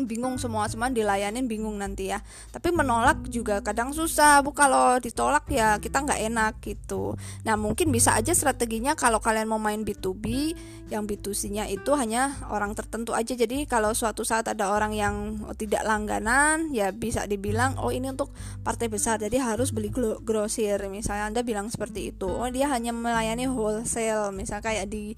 bingung 0.04 0.36
semua 0.36 0.68
semua 0.68 0.92
dilayanin 0.92 1.48
bingung 1.48 1.80
nanti 1.80 2.12
ya. 2.12 2.20
Tapi 2.52 2.68
menolak 2.68 3.24
juga 3.32 3.64
kadang 3.64 3.96
susah 3.96 4.44
bu. 4.44 4.52
Kalau 4.52 5.00
ditolak 5.00 5.48
ya 5.48 5.80
kita 5.80 6.04
nggak 6.04 6.20
enak 6.28 6.52
gitu. 6.60 7.16
Nah 7.48 7.56
mungkin 7.56 7.88
bisa 7.88 8.12
aja 8.12 8.36
strateginya 8.36 8.92
kalau 8.92 9.16
kalian 9.16 9.48
mau 9.48 9.56
main 9.56 9.80
B2B 9.80 10.52
yang 10.92 11.08
B2C 11.08 11.50
nya 11.50 11.64
itu 11.66 11.96
hanya 11.96 12.36
orang 12.52 12.76
tertentu 12.76 13.16
aja. 13.16 13.32
Jadi 13.32 13.64
kalau 13.64 13.96
suatu 13.96 14.20
saat 14.20 14.44
ada 14.52 14.68
orang 14.68 14.92
yang 14.92 15.40
tidak 15.56 15.80
langganan 15.88 16.68
ya 16.76 16.92
bisa 16.92 17.24
dibilang 17.24 17.80
oh 17.80 17.88
ini 17.88 18.12
untuk 18.12 18.36
partai 18.60 18.92
besar 18.92 19.16
jadi 19.16 19.40
harus 19.40 19.72
beli 19.72 19.88
grosir. 20.20 20.76
Misalnya 20.92 21.32
anda 21.32 21.40
bilang 21.40 21.72
seperti 21.72 22.12
itu. 22.12 22.28
Oh 22.28 22.52
dia 22.52 22.68
hanya 22.68 22.92
melayani 22.92 23.48
wholesale 23.48 24.28
misalnya 24.36 24.68
kayak 24.68 24.86
di 24.92 25.16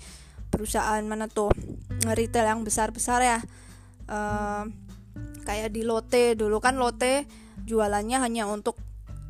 perusahaan 0.48 1.00
mana 1.04 1.28
tuh 1.28 1.52
retail 2.08 2.48
yang 2.48 2.60
besar-besar 2.64 3.20
ya 3.20 3.38
kayak 5.44 5.70
di 5.72 5.82
Lotte 5.84 6.36
dulu 6.36 6.60
kan 6.60 6.76
Lotte 6.80 7.28
jualannya 7.64 8.18
hanya 8.24 8.48
untuk 8.48 8.76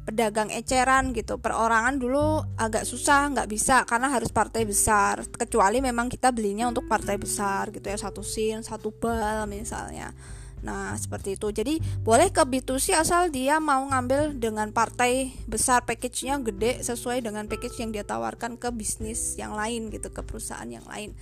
pedagang 0.09 0.49
eceran 0.49 1.13
gitu 1.13 1.37
perorangan 1.37 2.01
dulu 2.01 2.41
agak 2.57 2.89
susah 2.89 3.29
nggak 3.29 3.49
bisa 3.53 3.85
karena 3.85 4.09
harus 4.09 4.33
partai 4.33 4.65
besar 4.65 5.21
kecuali 5.29 5.85
memang 5.85 6.09
kita 6.09 6.33
belinya 6.33 6.65
untuk 6.65 6.89
partai 6.89 7.21
besar 7.21 7.69
gitu 7.69 7.85
ya 7.85 8.01
satu 8.01 8.25
sin 8.25 8.65
satu 8.65 8.89
bal 8.89 9.45
misalnya 9.45 10.17
Nah, 10.59 10.95
seperti 10.99 11.39
itu. 11.39 11.49
Jadi, 11.55 11.79
boleh 12.03 12.35
ke 12.35 12.43
B2C 12.43 12.99
asal 12.99 13.31
dia 13.31 13.63
mau 13.63 13.87
ngambil 13.87 14.35
dengan 14.35 14.75
partai 14.75 15.31
besar 15.47 15.87
package-nya 15.87 16.43
gede 16.43 16.83
sesuai 16.83 17.23
dengan 17.23 17.47
package 17.47 17.79
yang 17.79 17.95
dia 17.95 18.03
tawarkan 18.03 18.59
ke 18.59 18.67
bisnis 18.75 19.39
yang 19.39 19.55
lain 19.55 19.91
gitu, 19.95 20.11
ke 20.11 20.19
perusahaan 20.27 20.67
yang 20.67 20.83
lain. 20.91 21.15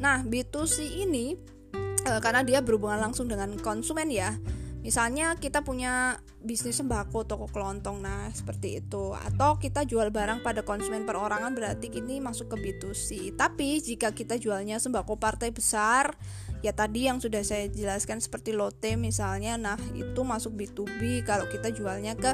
Nah, 0.00 0.24
B2C 0.24 1.04
ini 1.04 1.36
uh, 1.76 2.20
karena 2.24 2.40
dia 2.46 2.64
berhubungan 2.64 2.98
langsung 3.00 3.28
dengan 3.28 3.54
konsumen 3.60 4.08
ya. 4.08 4.36
Misalnya 4.78 5.34
kita 5.36 5.66
punya 5.66 6.22
bisnis 6.38 6.78
sembako 6.78 7.26
toko 7.26 7.46
kelontong 7.50 7.98
nah 7.98 8.30
seperti 8.30 8.78
itu. 8.78 9.12
Atau 9.12 9.58
kita 9.58 9.82
jual 9.84 10.08
barang 10.14 10.40
pada 10.40 10.62
konsumen 10.62 11.02
perorangan 11.02 11.52
berarti 11.52 11.90
ini 11.92 12.22
masuk 12.22 12.54
ke 12.54 12.56
B2C 12.56 13.34
tapi 13.34 13.82
jika 13.82 14.14
kita 14.14 14.38
jualnya 14.38 14.78
sembako 14.78 15.18
partai 15.18 15.50
besar 15.50 16.14
ya 16.62 16.74
tadi 16.74 17.06
yang 17.10 17.18
sudah 17.22 17.42
saya 17.42 17.70
jelaskan 17.70 18.18
seperti 18.18 18.50
lote 18.50 18.98
misalnya 18.98 19.54
nah 19.54 19.78
itu 19.94 20.26
masuk 20.26 20.58
B2B 20.58 21.22
kalau 21.22 21.46
kita 21.50 21.70
jualnya 21.74 22.14
ke 22.14 22.32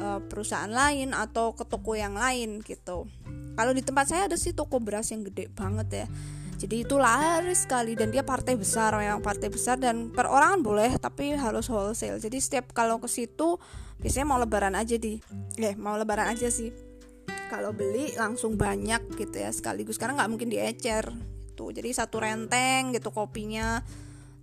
uh, 0.00 0.20
perusahaan 0.26 0.72
lain 0.72 1.12
atau 1.12 1.52
ke 1.52 1.68
toko 1.68 1.92
yang 1.92 2.16
lain 2.16 2.64
gitu. 2.64 3.06
Kalau 3.52 3.72
di 3.76 3.84
tempat 3.84 4.08
saya 4.08 4.32
ada 4.32 4.40
sih 4.40 4.56
toko 4.56 4.80
beras 4.80 5.12
yang 5.12 5.28
gede 5.28 5.52
banget 5.52 5.88
ya 5.92 6.06
jadi 6.62 6.86
itu 6.86 6.94
laris 6.94 7.66
sekali 7.66 7.98
dan 7.98 8.14
dia 8.14 8.22
partai 8.22 8.54
besar 8.54 8.94
memang 8.94 9.18
partai 9.18 9.50
besar 9.50 9.82
dan 9.82 10.14
perorangan 10.14 10.62
boleh 10.62 10.94
tapi 10.94 11.34
harus 11.34 11.66
wholesale. 11.66 12.22
Jadi 12.22 12.38
setiap 12.38 12.70
kalau 12.70 13.02
ke 13.02 13.10
situ 13.10 13.58
biasanya 13.98 14.26
mau 14.30 14.38
lebaran 14.38 14.78
aja 14.78 14.94
di. 14.94 15.18
Eh 15.58 15.74
mau 15.74 15.98
lebaran 15.98 16.30
aja 16.30 16.46
sih. 16.54 16.70
Kalau 17.50 17.74
beli 17.74 18.14
langsung 18.14 18.54
banyak 18.54 19.10
gitu 19.18 19.42
ya 19.42 19.50
sekaligus. 19.50 19.98
Karena 19.98 20.22
nggak 20.22 20.30
mungkin 20.30 20.54
diecer 20.54 21.10
tuh 21.58 21.74
jadi 21.74 21.90
satu 21.90 22.22
renteng 22.22 22.94
gitu 22.94 23.10
kopinya 23.10 23.82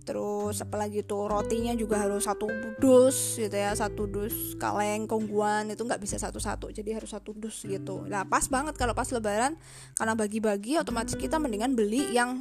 terus 0.00 0.58
apalagi 0.64 1.04
tuh 1.04 1.28
rotinya 1.28 1.76
juga 1.76 2.02
harus 2.02 2.24
satu 2.24 2.48
dus 2.80 3.36
gitu 3.36 3.52
ya 3.52 3.70
satu 3.76 4.08
dus 4.08 4.56
kaleng 4.56 5.04
kongguan 5.04 5.68
itu 5.68 5.84
nggak 5.84 6.00
bisa 6.00 6.16
satu-satu 6.16 6.72
jadi 6.72 6.96
harus 6.96 7.12
satu 7.12 7.36
dus 7.36 7.62
gitu. 7.62 8.04
Nah 8.08 8.24
pas 8.24 8.48
banget 8.48 8.74
kalau 8.80 8.96
pas 8.96 9.08
lebaran 9.12 9.54
karena 9.94 10.14
bagi-bagi 10.16 10.80
otomatis 10.80 11.14
kita 11.14 11.36
mendingan 11.36 11.76
beli 11.76 12.10
yang 12.16 12.40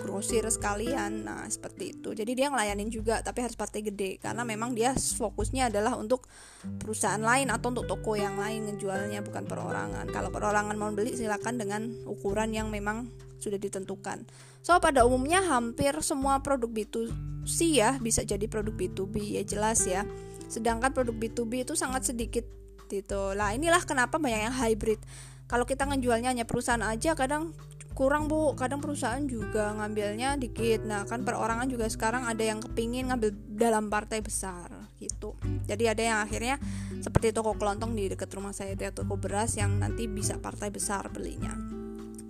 grosir 0.00 0.42
sekalian. 0.48 1.28
Nah 1.28 1.44
seperti 1.46 1.94
itu. 1.94 2.16
Jadi 2.16 2.32
dia 2.32 2.48
ngelayanin 2.48 2.88
juga 2.88 3.20
tapi 3.20 3.44
harus 3.44 3.54
partai 3.54 3.84
gede 3.84 4.16
karena 4.16 4.42
memang 4.42 4.72
dia 4.72 4.96
fokusnya 4.96 5.68
adalah 5.68 5.94
untuk 6.00 6.26
perusahaan 6.64 7.20
lain 7.20 7.52
atau 7.52 7.70
untuk 7.70 7.86
toko 7.86 8.16
yang 8.16 8.40
lain 8.40 8.72
ngejualnya 8.72 9.20
bukan 9.20 9.44
perorangan. 9.44 10.08
Kalau 10.08 10.32
perorangan 10.32 10.74
mau 10.80 10.90
beli 10.90 11.14
silakan 11.14 11.60
dengan 11.60 11.82
ukuran 12.08 12.50
yang 12.56 12.72
memang 12.72 13.12
sudah 13.40 13.56
ditentukan. 13.56 14.28
So 14.60 14.76
pada 14.78 15.08
umumnya 15.08 15.40
hampir 15.40 15.96
semua 16.04 16.44
produk 16.44 16.68
B2C 16.68 17.80
ya 17.80 17.96
bisa 17.98 18.22
jadi 18.22 18.44
produk 18.46 18.76
B2B 18.76 19.40
ya 19.40 19.42
jelas 19.42 19.82
ya. 19.88 20.04
Sedangkan 20.46 20.92
produk 20.92 21.16
B2B 21.16 21.64
itu 21.64 21.74
sangat 21.74 22.06
sedikit 22.06 22.44
gitu. 22.86 23.32
Lah 23.34 23.56
inilah 23.56 23.82
kenapa 23.82 24.20
banyak 24.20 24.52
yang 24.52 24.54
hybrid. 24.54 25.00
Kalau 25.48 25.66
kita 25.66 25.88
ngejualnya 25.88 26.30
hanya 26.30 26.46
perusahaan 26.46 26.84
aja 26.84 27.18
kadang 27.18 27.56
kurang 27.90 28.30
bu 28.30 28.54
kadang 28.54 28.78
perusahaan 28.78 29.20
juga 29.26 29.74
ngambilnya 29.74 30.38
dikit 30.38 30.86
nah 30.86 31.02
kan 31.04 31.26
perorangan 31.26 31.66
juga 31.66 31.90
sekarang 31.90 32.24
ada 32.24 32.40
yang 32.40 32.62
kepingin 32.62 33.10
ngambil 33.10 33.34
dalam 33.50 33.90
partai 33.90 34.22
besar 34.22 34.70
gitu 34.96 35.34
jadi 35.66 35.92
ada 35.92 36.02
yang 36.02 36.18
akhirnya 36.22 36.56
seperti 37.02 37.34
toko 37.34 37.58
kelontong 37.58 37.92
di 37.98 38.08
dekat 38.08 38.30
rumah 38.32 38.54
saya 38.54 38.78
itu 38.78 38.86
ya 38.86 38.92
toko 38.94 39.18
beras 39.18 39.58
yang 39.58 39.76
nanti 39.82 40.06
bisa 40.06 40.38
partai 40.38 40.70
besar 40.70 41.10
belinya 41.10 41.79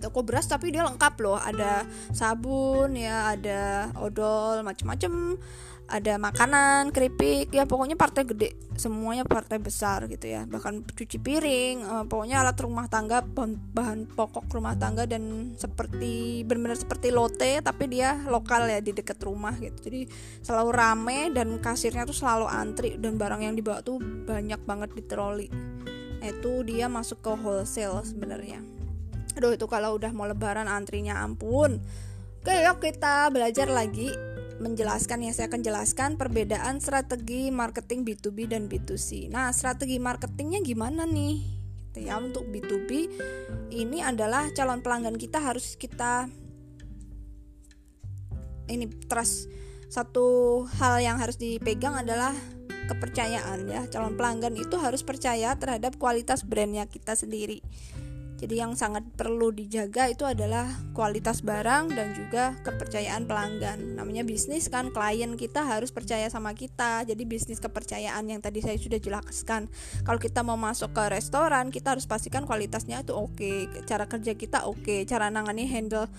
toko 0.01 0.25
beras 0.25 0.49
tapi 0.49 0.73
dia 0.73 0.81
lengkap 0.81 1.13
loh. 1.21 1.37
Ada 1.37 1.85
sabun 2.09 2.97
ya 2.97 3.37
ada 3.37 3.93
odol 4.01 4.65
macem-macem. 4.65 5.37
Ada 5.91 6.15
makanan 6.15 6.95
keripik 6.95 7.51
ya 7.51 7.67
pokoknya 7.67 7.99
partai 7.99 8.23
gede. 8.23 8.55
Semuanya 8.79 9.27
partai 9.27 9.59
besar 9.59 10.07
gitu 10.07 10.23
ya. 10.23 10.47
Bahkan 10.47 10.87
cuci 10.87 11.19
piring 11.19 11.83
uh, 11.83 12.03
pokoknya 12.07 12.39
alat 12.39 12.55
rumah 12.63 12.87
tangga 12.87 13.19
bahan, 13.19 13.59
bahan 13.75 13.99
pokok 14.15 14.47
rumah 14.55 14.71
tangga 14.79 15.03
dan 15.03 15.51
seperti 15.59 16.47
benar-benar 16.47 16.79
seperti 16.79 17.11
lote 17.11 17.59
tapi 17.59 17.91
dia 17.91 18.15
lokal 18.31 18.71
ya 18.71 18.79
di 18.79 18.95
dekat 18.95 19.19
rumah 19.19 19.51
gitu. 19.59 19.91
Jadi 19.91 20.07
selalu 20.39 20.71
rame 20.71 21.19
dan 21.35 21.59
kasirnya 21.59 22.07
tuh 22.07 22.15
selalu 22.15 22.47
antri 22.47 22.95
dan 22.95 23.19
barang 23.19 23.51
yang 23.51 23.55
dibawa 23.59 23.83
tuh 23.83 23.99
banyak 23.99 24.63
banget 24.63 24.95
di 24.95 25.03
troli. 25.03 25.47
Nah, 26.21 26.29
itu 26.31 26.63
dia 26.63 26.87
masuk 26.87 27.19
ke 27.19 27.35
wholesale 27.35 27.99
sebenarnya 28.07 28.80
aduh 29.35 29.55
itu 29.55 29.67
kalau 29.67 29.95
udah 29.95 30.11
mau 30.11 30.27
lebaran 30.27 30.67
antrinya 30.67 31.23
ampun. 31.23 31.79
Oke 32.41 32.57
yuk 32.65 32.81
kita 32.81 33.29
belajar 33.29 33.69
lagi 33.69 34.09
menjelaskan 34.61 35.25
ya 35.25 35.33
saya 35.33 35.49
akan 35.49 35.61
jelaskan 35.61 36.09
perbedaan 36.17 36.77
strategi 36.77 37.49
marketing 37.49 38.05
B2B 38.05 38.49
dan 38.49 38.69
B2C 38.69 39.29
nah 39.33 39.49
strategi 39.53 39.97
marketingnya 39.97 40.61
gimana 40.65 41.05
nih? 41.05 41.37
Gitu 41.91 42.07
ya 42.07 42.17
untuk 42.17 42.49
B2B 42.49 42.89
ini 43.73 44.01
adalah 44.01 44.49
calon 44.57 44.81
pelanggan 44.81 45.21
kita 45.21 45.37
harus 45.37 45.77
kita 45.77 46.29
ini 48.71 48.87
trust. 49.05 49.51
Satu 49.91 50.63
hal 50.79 51.03
yang 51.03 51.19
harus 51.19 51.35
dipegang 51.35 51.99
adalah 51.99 52.31
kepercayaan 52.87 53.67
ya. 53.67 53.81
Calon 53.91 54.15
pelanggan 54.15 54.55
itu 54.55 54.79
harus 54.79 55.03
percaya 55.03 55.51
terhadap 55.59 55.99
kualitas 55.99 56.47
brandnya 56.47 56.87
kita 56.87 57.11
sendiri 57.13 57.59
jadi 58.41 58.65
yang 58.65 58.73
sangat 58.73 59.05
perlu 59.13 59.53
dijaga 59.53 60.09
itu 60.09 60.25
adalah 60.25 60.65
kualitas 60.97 61.45
barang 61.45 61.93
dan 61.93 62.17
juga 62.17 62.57
kepercayaan 62.65 63.29
pelanggan. 63.29 63.93
Namanya 63.93 64.25
bisnis 64.25 64.65
kan 64.65 64.89
klien 64.89 65.37
kita 65.37 65.61
harus 65.61 65.93
percaya 65.93 66.25
sama 66.25 66.57
kita. 66.57 67.05
Jadi 67.05 67.21
bisnis 67.29 67.61
kepercayaan 67.61 68.25
yang 68.25 68.41
tadi 68.41 68.65
saya 68.65 68.81
sudah 68.81 68.97
jelaskan. 68.97 69.69
Kalau 70.01 70.17
kita 70.17 70.41
mau 70.41 70.57
masuk 70.57 70.89
ke 70.89 71.13
restoran, 71.13 71.69
kita 71.69 71.93
harus 71.93 72.09
pastikan 72.09 72.49
kualitasnya 72.49 73.05
itu 73.05 73.13
oke, 73.13 73.37
okay. 73.37 73.69
cara 73.85 74.09
kerja 74.09 74.33
kita 74.33 74.65
oke, 74.65 74.81
okay. 74.81 74.99
cara 75.05 75.29
nangani 75.29 75.69
handle 75.69 76.09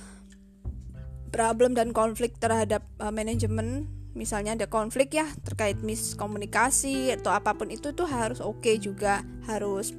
problem 1.35 1.75
dan 1.75 1.91
konflik 1.91 2.39
terhadap 2.39 2.87
uh, 3.03 3.11
manajemen 3.11 3.91
misalnya 4.13 4.53
ada 4.53 4.69
konflik 4.69 5.17
ya 5.17 5.25
terkait 5.41 5.81
miskomunikasi 5.81 7.17
atau 7.17 7.33
apa 7.33 7.57
pun 7.57 7.73
itu 7.73 7.97
tuh 7.97 8.05
harus 8.05 8.45
oke 8.45 8.61
okay 8.61 8.77
juga 8.77 9.25
harus 9.49 9.97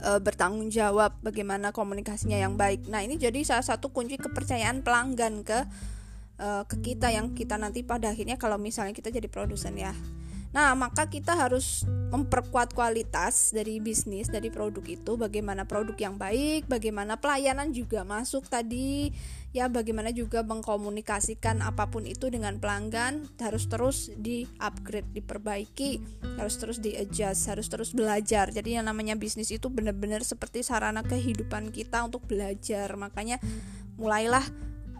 uh, 0.00 0.20
bertanggung 0.22 0.72
jawab 0.72 1.18
bagaimana 1.20 1.74
komunikasinya 1.74 2.40
yang 2.40 2.56
baik. 2.56 2.88
Nah, 2.88 3.04
ini 3.04 3.20
jadi 3.20 3.44
salah 3.44 3.66
satu 3.66 3.92
kunci 3.92 4.16
kepercayaan 4.16 4.80
pelanggan 4.80 5.44
ke 5.44 5.58
uh, 6.40 6.64
ke 6.64 6.76
kita 6.80 7.12
yang 7.12 7.36
kita 7.36 7.60
nanti 7.60 7.84
pada 7.84 8.14
akhirnya 8.14 8.40
kalau 8.40 8.56
misalnya 8.56 8.96
kita 8.96 9.12
jadi 9.12 9.28
produsen 9.28 9.76
ya. 9.76 9.92
Nah, 10.52 10.76
maka 10.76 11.08
kita 11.08 11.32
harus 11.32 11.88
memperkuat 12.12 12.76
kualitas 12.76 13.56
dari 13.56 13.80
bisnis, 13.80 14.28
dari 14.28 14.52
produk 14.52 14.84
itu, 14.84 15.16
bagaimana 15.16 15.64
produk 15.64 15.96
yang 15.96 16.20
baik, 16.20 16.68
bagaimana 16.68 17.16
pelayanan 17.16 17.72
juga 17.72 18.04
masuk 18.04 18.52
tadi, 18.52 19.08
ya 19.56 19.72
bagaimana 19.72 20.12
juga 20.12 20.44
mengkomunikasikan 20.44 21.64
apa 21.64 21.88
pun 21.88 22.04
itu 22.04 22.28
dengan 22.28 22.60
pelanggan, 22.60 23.24
harus 23.40 23.64
terus 23.64 24.12
di-upgrade, 24.12 25.08
diperbaiki, 25.16 26.04
harus 26.36 26.60
terus 26.60 26.84
di-adjust, 26.84 27.48
harus 27.48 27.72
terus 27.72 27.96
belajar. 27.96 28.52
Jadi 28.52 28.76
yang 28.76 28.84
namanya 28.84 29.16
bisnis 29.16 29.48
itu 29.48 29.72
benar-benar 29.72 30.20
seperti 30.20 30.60
sarana 30.60 31.00
kehidupan 31.00 31.72
kita 31.72 32.04
untuk 32.04 32.28
belajar. 32.28 32.92
Makanya 33.00 33.40
mulailah 33.96 34.44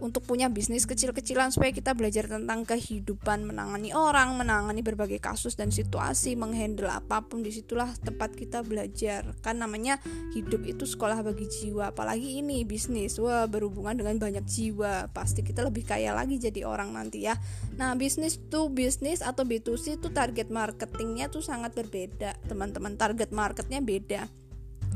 untuk 0.03 0.27
punya 0.27 0.51
bisnis 0.51 0.83
kecil-kecilan 0.83 1.55
supaya 1.55 1.71
kita 1.71 1.95
belajar 1.95 2.27
tentang 2.27 2.67
kehidupan 2.67 3.47
menangani 3.47 3.95
orang, 3.95 4.35
menangani 4.35 4.83
berbagai 4.83 5.23
kasus 5.23 5.55
dan 5.55 5.71
situasi, 5.71 6.35
menghandle 6.35 6.91
apa 6.91 7.23
pun 7.23 7.47
di 7.47 7.55
situlah 7.55 7.95
tempat 8.03 8.35
kita 8.35 8.67
belajar. 8.67 9.31
Kan 9.47 9.63
namanya 9.63 10.03
hidup 10.35 10.67
itu 10.67 10.83
sekolah 10.83 11.23
bagi 11.23 11.47
jiwa, 11.47 11.95
apalagi 11.95 12.43
ini 12.43 12.67
bisnis, 12.67 13.23
wah 13.23 13.47
berhubungan 13.47 13.95
dengan 13.95 14.19
banyak 14.19 14.43
jiwa, 14.43 15.15
pasti 15.15 15.47
kita 15.47 15.63
lebih 15.63 15.87
kaya 15.87 16.11
lagi 16.11 16.43
jadi 16.43 16.67
orang 16.67 16.99
nanti 16.99 17.31
ya. 17.31 17.39
Nah 17.79 17.95
bisnis 17.95 18.43
tuh 18.51 18.67
bisnis 18.75 19.23
atau 19.23 19.47
B2C 19.47 20.03
itu 20.03 20.11
target 20.11 20.51
marketingnya 20.51 21.31
tuh 21.31 21.47
sangat 21.47 21.79
berbeda, 21.79 22.35
teman-teman. 22.51 22.99
Target 22.99 23.31
marketnya 23.31 23.79
beda. 23.79 24.42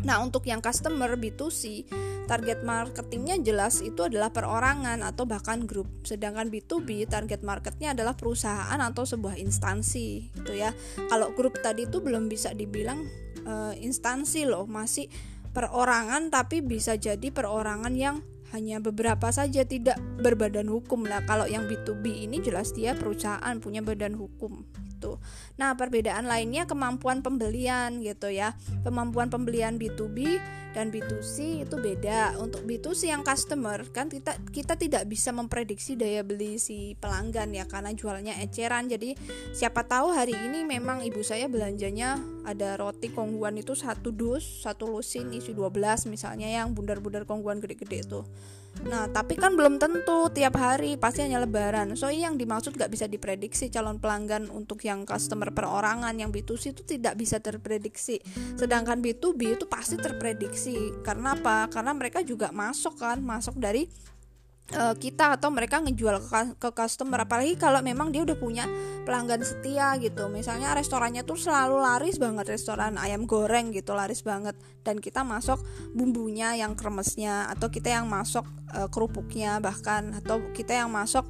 Nah, 0.05 0.21
untuk 0.21 0.45
yang 0.45 0.61
customer 0.61 1.15
B2C, 1.17 1.89
target 2.27 2.67
marketingnya 2.67 3.39
jelas 3.41 3.81
itu 3.81 4.03
adalah 4.05 4.35
perorangan 4.35 5.01
atau 5.07 5.25
bahkan 5.25 5.65
grup. 5.65 5.87
Sedangkan 6.03 6.51
B2B, 6.51 7.07
target 7.07 7.47
marketnya 7.47 7.95
adalah 7.95 8.19
perusahaan 8.19 8.79
atau 8.83 9.07
sebuah 9.07 9.39
instansi, 9.39 10.35
gitu 10.35 10.53
ya. 10.53 10.75
Kalau 11.09 11.33
grup 11.33 11.57
tadi 11.63 11.87
itu 11.87 12.03
belum 12.03 12.27
bisa 12.27 12.53
dibilang 12.53 13.07
e, 13.47 13.79
instansi 13.81 14.45
loh, 14.45 14.67
masih 14.67 15.09
perorangan 15.57 16.29
tapi 16.29 16.61
bisa 16.61 17.01
jadi 17.01 17.33
perorangan 17.33 17.97
yang 17.97 18.21
hanya 18.57 18.81
beberapa 18.81 19.29
saja 19.29 19.69
tidak 19.69 20.01
berbadan 20.25 20.73
hukum 20.73 21.05
lah. 21.05 21.21
Kalau 21.29 21.45
yang 21.45 21.69
B2B 21.69 22.25
ini 22.25 22.40
jelas 22.40 22.73
dia 22.73 22.97
perusahaan 22.97 23.61
punya 23.61 23.85
badan 23.85 24.16
hukum 24.16 24.64
gitu. 24.97 25.21
Nah, 25.61 25.77
perbedaan 25.77 26.25
lainnya 26.25 26.64
kemampuan 26.64 27.21
pembelian 27.21 28.01
gitu 28.01 28.33
ya. 28.33 28.57
Kemampuan 28.81 29.29
pembelian 29.29 29.77
B2B 29.77 30.40
dan 30.73 30.88
B2C 30.88 31.69
itu 31.69 31.77
beda. 31.77 32.40
Untuk 32.40 32.64
B2C 32.64 33.12
yang 33.12 33.21
customer 33.21 33.85
kan 33.92 34.09
kita 34.09 34.37
kita 34.53 34.77
tidak 34.77 35.05
bisa 35.09 35.33
memprediksi 35.33 35.97
daya 35.97 36.25
beli 36.25 36.57
si 36.57 36.97
pelanggan 36.97 37.53
ya 37.53 37.69
karena 37.69 37.92
jualnya 37.92 38.37
eceran. 38.40 38.88
Jadi 38.88 39.16
siapa 39.53 39.85
tahu 39.85 40.12
hari 40.12 40.33
ini 40.33 40.64
memang 40.64 41.05
ibu 41.05 41.21
saya 41.21 41.49
belanjanya 41.49 42.21
ada 42.47 42.79
roti 42.79 43.11
kongguan 43.11 43.59
itu 43.59 43.75
satu 43.75 44.15
dus, 44.15 44.63
satu 44.63 44.87
lusin 44.87 45.35
isi 45.35 45.51
12 45.51 46.07
misalnya 46.07 46.47
yang 46.47 46.71
bundar-bundar 46.71 47.27
kongguan 47.27 47.59
gede-gede 47.59 48.07
itu. 48.07 48.23
Nah, 48.85 49.09
tapi 49.09 49.41
kan 49.41 49.57
belum 49.57 49.81
tentu 49.81 50.29
tiap 50.31 50.61
hari 50.61 51.01
pasti 51.01 51.25
hanya 51.25 51.41
lebaran. 51.41 51.97
So, 51.97 52.13
yang 52.13 52.37
dimaksud 52.37 52.77
gak 52.77 52.93
bisa 52.93 53.09
diprediksi 53.09 53.73
calon 53.73 53.97
pelanggan 53.97 54.53
untuk 54.53 54.85
yang 54.85 55.09
customer 55.09 55.49
perorangan 55.49 56.13
yang 56.13 56.29
B2C 56.29 56.77
itu 56.77 56.83
tidak 56.85 57.17
bisa 57.17 57.41
terprediksi. 57.41 58.21
Sedangkan 58.53 59.01
B2B 59.01 59.57
itu 59.57 59.65
pasti 59.65 59.97
terprediksi. 59.97 60.93
Karena 61.01 61.33
apa? 61.33 61.73
Karena 61.73 61.97
mereka 61.97 62.21
juga 62.21 62.53
masuk 62.53 63.01
kan, 63.01 63.17
masuk 63.25 63.57
dari 63.57 63.89
uh, 64.75 64.95
kita 64.99 65.39
atau 65.39 65.55
mereka 65.55 65.79
ngejual 65.79 66.19
ke, 66.27 66.59
ke 66.59 66.71
customer. 66.75 67.23
Apalagi 67.23 67.55
kalau 67.55 67.79
memang 67.85 68.11
dia 68.11 68.27
udah 68.27 68.35
punya 68.35 68.67
pelanggan 69.07 69.47
setia 69.47 69.95
gitu. 70.03 70.27
Misalnya 70.27 70.75
restorannya 70.75 71.23
tuh 71.23 71.39
selalu 71.39 71.79
laris 71.79 72.19
banget 72.19 72.51
restoran 72.51 72.99
ayam 72.99 73.29
goreng 73.29 73.71
gitu 73.71 73.95
laris 73.95 74.27
banget. 74.27 74.59
Dan 74.83 74.99
kita 74.99 75.23
masuk 75.23 75.63
bumbunya 75.95 76.59
yang 76.59 76.75
kremesnya 76.75 77.47
atau 77.53 77.71
kita 77.71 77.95
yang 77.95 78.11
masuk 78.11 78.43
uh, 78.75 78.91
kerupuknya 78.91 79.63
bahkan 79.63 80.11
atau 80.19 80.43
kita 80.51 80.75
yang 80.75 80.91
masuk 80.91 81.23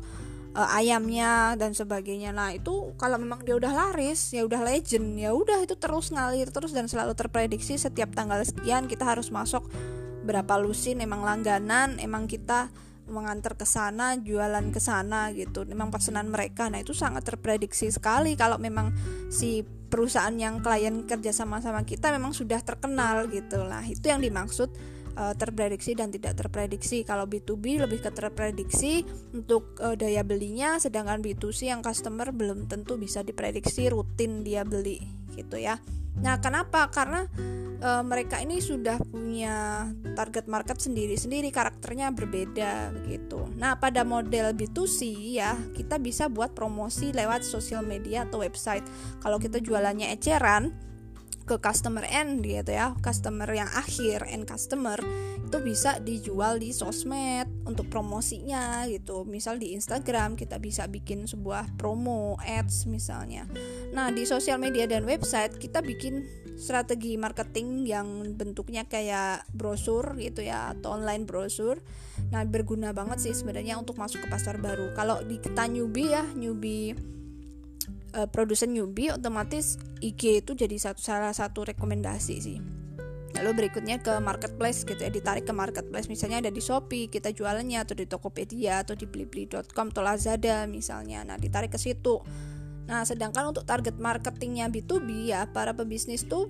uh, 0.57 0.69
ayamnya 0.73 1.55
dan 1.61 1.77
sebagainya. 1.77 2.33
Nah 2.33 2.57
itu 2.57 2.97
kalau 2.97 3.21
memang 3.21 3.45
dia 3.45 3.55
udah 3.55 3.71
laris 3.71 4.33
ya 4.33 4.49
udah 4.49 4.65
legend 4.65 5.21
ya 5.21 5.37
udah 5.37 5.63
itu 5.63 5.77
terus 5.77 6.09
ngalir 6.09 6.49
terus 6.49 6.73
dan 6.73 6.89
selalu 6.89 7.13
terprediksi 7.13 7.77
setiap 7.77 8.17
tanggal 8.17 8.41
sekian 8.41 8.89
kita 8.89 9.05
harus 9.05 9.29
masuk. 9.29 9.69
Berapa 10.27 10.59
lusin 10.59 10.99
emang 11.05 11.23
langganan 11.23 12.01
emang 12.03 12.27
kita 12.27 12.73
mengantar 13.07 13.55
ke 13.55 13.67
sana, 13.67 14.19
jualan 14.19 14.71
ke 14.75 14.81
sana 14.83 15.31
gitu. 15.33 15.63
Memang 15.67 15.95
pesanan 15.95 16.31
mereka. 16.31 16.67
Nah, 16.67 16.83
itu 16.83 16.93
sangat 16.93 17.23
terprediksi 17.27 17.91
sekali 17.91 18.35
kalau 18.35 18.59
memang 18.59 18.91
si 19.31 19.63
perusahaan 19.87 20.35
yang 20.35 20.59
klien 20.61 21.07
kerja 21.07 21.31
sama-sama 21.31 21.87
kita 21.87 22.11
memang 22.11 22.35
sudah 22.35 22.59
terkenal 22.63 23.31
gitu 23.31 23.63
lah. 23.63 23.87
Itu 23.87 24.11
yang 24.11 24.21
dimaksud 24.21 24.75
uh, 25.17 25.35
terprediksi 25.35 25.97
dan 25.97 26.13
tidak 26.13 26.39
terprediksi. 26.39 27.03
Kalau 27.03 27.27
B2B 27.27 27.83
lebih 27.83 28.05
ke 28.05 28.13
terprediksi 28.13 29.03
untuk 29.35 29.77
uh, 29.83 29.97
daya 29.97 30.23
belinya, 30.23 30.77
sedangkan 30.77 31.25
B2C 31.25 31.73
yang 31.73 31.83
customer 31.83 32.31
belum 32.31 32.69
tentu 32.71 33.01
bisa 33.01 33.25
diprediksi 33.25 33.89
rutin 33.91 34.45
dia 34.45 34.63
beli 34.63 35.01
gitu 35.37 35.61
ya. 35.61 35.81
Nah, 36.17 36.41
kenapa? 36.41 36.89
Karena 36.89 37.29
e, 37.77 37.91
mereka 38.01 38.41
ini 38.41 38.61
sudah 38.65 38.97
punya 39.01 39.85
target 40.17 40.49
market 40.49 40.81
sendiri-sendiri, 40.81 41.53
karakternya 41.53 42.09
berbeda 42.13 42.97
begitu. 42.97 43.45
Nah, 43.61 43.77
pada 43.77 44.01
model 44.01 44.57
B2C 44.57 45.13
ya, 45.37 45.53
kita 45.77 46.01
bisa 46.01 46.33
buat 46.33 46.57
promosi 46.57 47.13
lewat 47.13 47.45
sosial 47.45 47.85
media 47.85 48.25
atau 48.25 48.41
website. 48.41 48.85
Kalau 49.21 49.37
kita 49.37 49.61
jualannya 49.61 50.09
eceran, 50.17 50.73
ke 51.47 51.63
customer 51.63 52.03
end 52.11 52.43
gitu 52.43 52.75
ya 52.75 52.93
customer 52.99 53.47
yang 53.49 53.71
akhir 53.71 54.27
end 54.27 54.51
customer 54.51 54.99
itu 55.47 55.63
bisa 55.63 56.03
dijual 56.03 56.59
di 56.59 56.75
sosmed 56.75 57.47
untuk 57.63 57.87
promosinya 57.87 58.83
gitu. 58.91 59.23
Misal 59.23 59.63
di 59.63 59.79
Instagram 59.79 60.35
kita 60.35 60.59
bisa 60.59 60.91
bikin 60.91 61.31
sebuah 61.31 61.79
promo 61.79 62.35
ads 62.43 62.91
misalnya. 62.91 63.47
Nah 63.95 64.11
di 64.11 64.27
sosial 64.27 64.59
media 64.59 64.91
dan 64.91 65.07
website 65.07 65.55
kita 65.63 65.87
bikin 65.87 66.27
strategi 66.59 67.15
marketing 67.15 67.87
yang 67.87 68.35
bentuknya 68.35 68.91
kayak 68.91 69.47
brosur 69.55 70.19
gitu 70.19 70.43
ya 70.43 70.75
atau 70.75 70.99
online 70.99 71.23
brosur. 71.31 71.79
Nah 72.35 72.43
berguna 72.43 72.91
banget 72.91 73.23
sih 73.23 73.35
sebenarnya 73.39 73.79
untuk 73.79 73.95
masuk 74.03 74.27
ke 74.27 74.29
pasar 74.29 74.59
baru. 74.59 74.91
Kalau 74.99 75.23
di 75.23 75.39
kita 75.39 75.71
newbie 75.71 76.11
ya 76.11 76.27
newbie 76.35 76.99
uh, 78.17 78.29
produsen 78.29 78.73
newbie 78.73 79.13
otomatis 79.13 79.77
IG 80.01 80.41
itu 80.41 80.57
jadi 80.57 80.77
satu 80.81 81.01
salah 81.05 81.37
satu 81.37 81.69
rekomendasi 81.69 82.37
sih. 82.41 82.59
Lalu 83.37 83.69
berikutnya 83.69 84.01
ke 84.01 84.17
marketplace 84.17 84.89
gitu 84.89 84.97
ya 84.97 85.13
ditarik 85.13 85.45
ke 85.45 85.53
marketplace. 85.53 86.09
Misalnya 86.09 86.41
ada 86.41 86.49
di 86.49 86.65
Shopee 86.65 87.13
kita 87.13 87.37
jualannya 87.37 87.85
atau 87.85 87.93
di 87.93 88.09
Tokopedia 88.09 88.81
atau 88.81 88.97
di 88.97 89.05
blibli.com 89.05 89.93
atau 89.93 90.01
Lazada 90.01 90.65
misalnya. 90.65 91.21
Nah 91.21 91.37
ditarik 91.37 91.69
ke 91.69 91.77
situ. 91.77 92.25
Nah 92.89 93.05
sedangkan 93.05 93.53
untuk 93.53 93.69
target 93.69 94.01
marketingnya 94.01 94.73
B2B 94.73 95.29
ya 95.29 95.53
para 95.53 95.77
pebisnis 95.77 96.25
tuh 96.25 96.49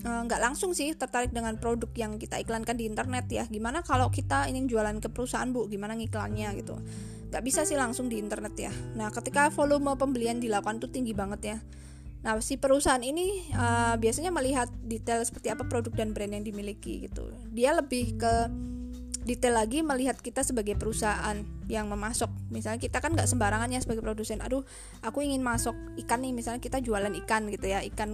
eh, 0.00 0.20
nggak 0.24 0.40
uh, 0.40 0.44
langsung 0.48 0.72
sih 0.72 0.96
tertarik 0.96 1.36
dengan 1.36 1.60
produk 1.60 1.92
yang 2.00 2.16
kita 2.16 2.40
iklankan 2.40 2.80
di 2.80 2.88
internet 2.88 3.28
ya. 3.28 3.44
Gimana 3.44 3.84
kalau 3.84 4.08
kita 4.08 4.48
ingin 4.48 4.72
jualan 4.72 5.04
ke 5.04 5.12
perusahaan 5.12 5.52
bu? 5.52 5.68
Gimana 5.68 6.00
ngiklannya 6.00 6.48
gitu 6.64 6.80
nggak 7.32 7.48
bisa 7.48 7.64
sih 7.64 7.80
langsung 7.80 8.12
di 8.12 8.20
internet 8.20 8.52
ya. 8.60 8.72
Nah 8.92 9.08
ketika 9.08 9.48
volume 9.48 9.96
pembelian 9.96 10.36
dilakukan 10.36 10.84
tuh 10.84 10.92
tinggi 10.92 11.16
banget 11.16 11.40
ya. 11.40 11.58
Nah 12.20 12.36
si 12.44 12.60
perusahaan 12.60 13.00
ini 13.00 13.48
uh, 13.56 13.96
biasanya 13.96 14.28
melihat 14.28 14.68
detail 14.84 15.24
seperti 15.24 15.48
apa 15.48 15.64
produk 15.64 15.96
dan 15.96 16.12
brand 16.12 16.36
yang 16.36 16.44
dimiliki 16.44 17.08
gitu. 17.08 17.32
Dia 17.48 17.72
lebih 17.72 18.20
ke 18.20 18.52
detail 19.24 19.56
lagi 19.56 19.80
melihat 19.80 20.20
kita 20.20 20.44
sebagai 20.44 20.76
perusahaan 20.76 21.40
yang 21.72 21.88
memasok. 21.88 22.28
Misalnya 22.52 22.76
kita 22.76 23.00
kan 23.00 23.16
nggak 23.16 23.24
sembarangan 23.24 23.72
ya 23.72 23.80
sebagai 23.80 24.04
produsen. 24.04 24.44
Aduh 24.44 24.60
aku 25.00 25.24
ingin 25.24 25.40
masuk 25.40 25.72
ikan 26.04 26.20
nih. 26.20 26.36
Misalnya 26.36 26.60
kita 26.60 26.84
jualan 26.84 27.16
ikan 27.24 27.48
gitu 27.48 27.64
ya. 27.64 27.80
Ikan 27.80 28.12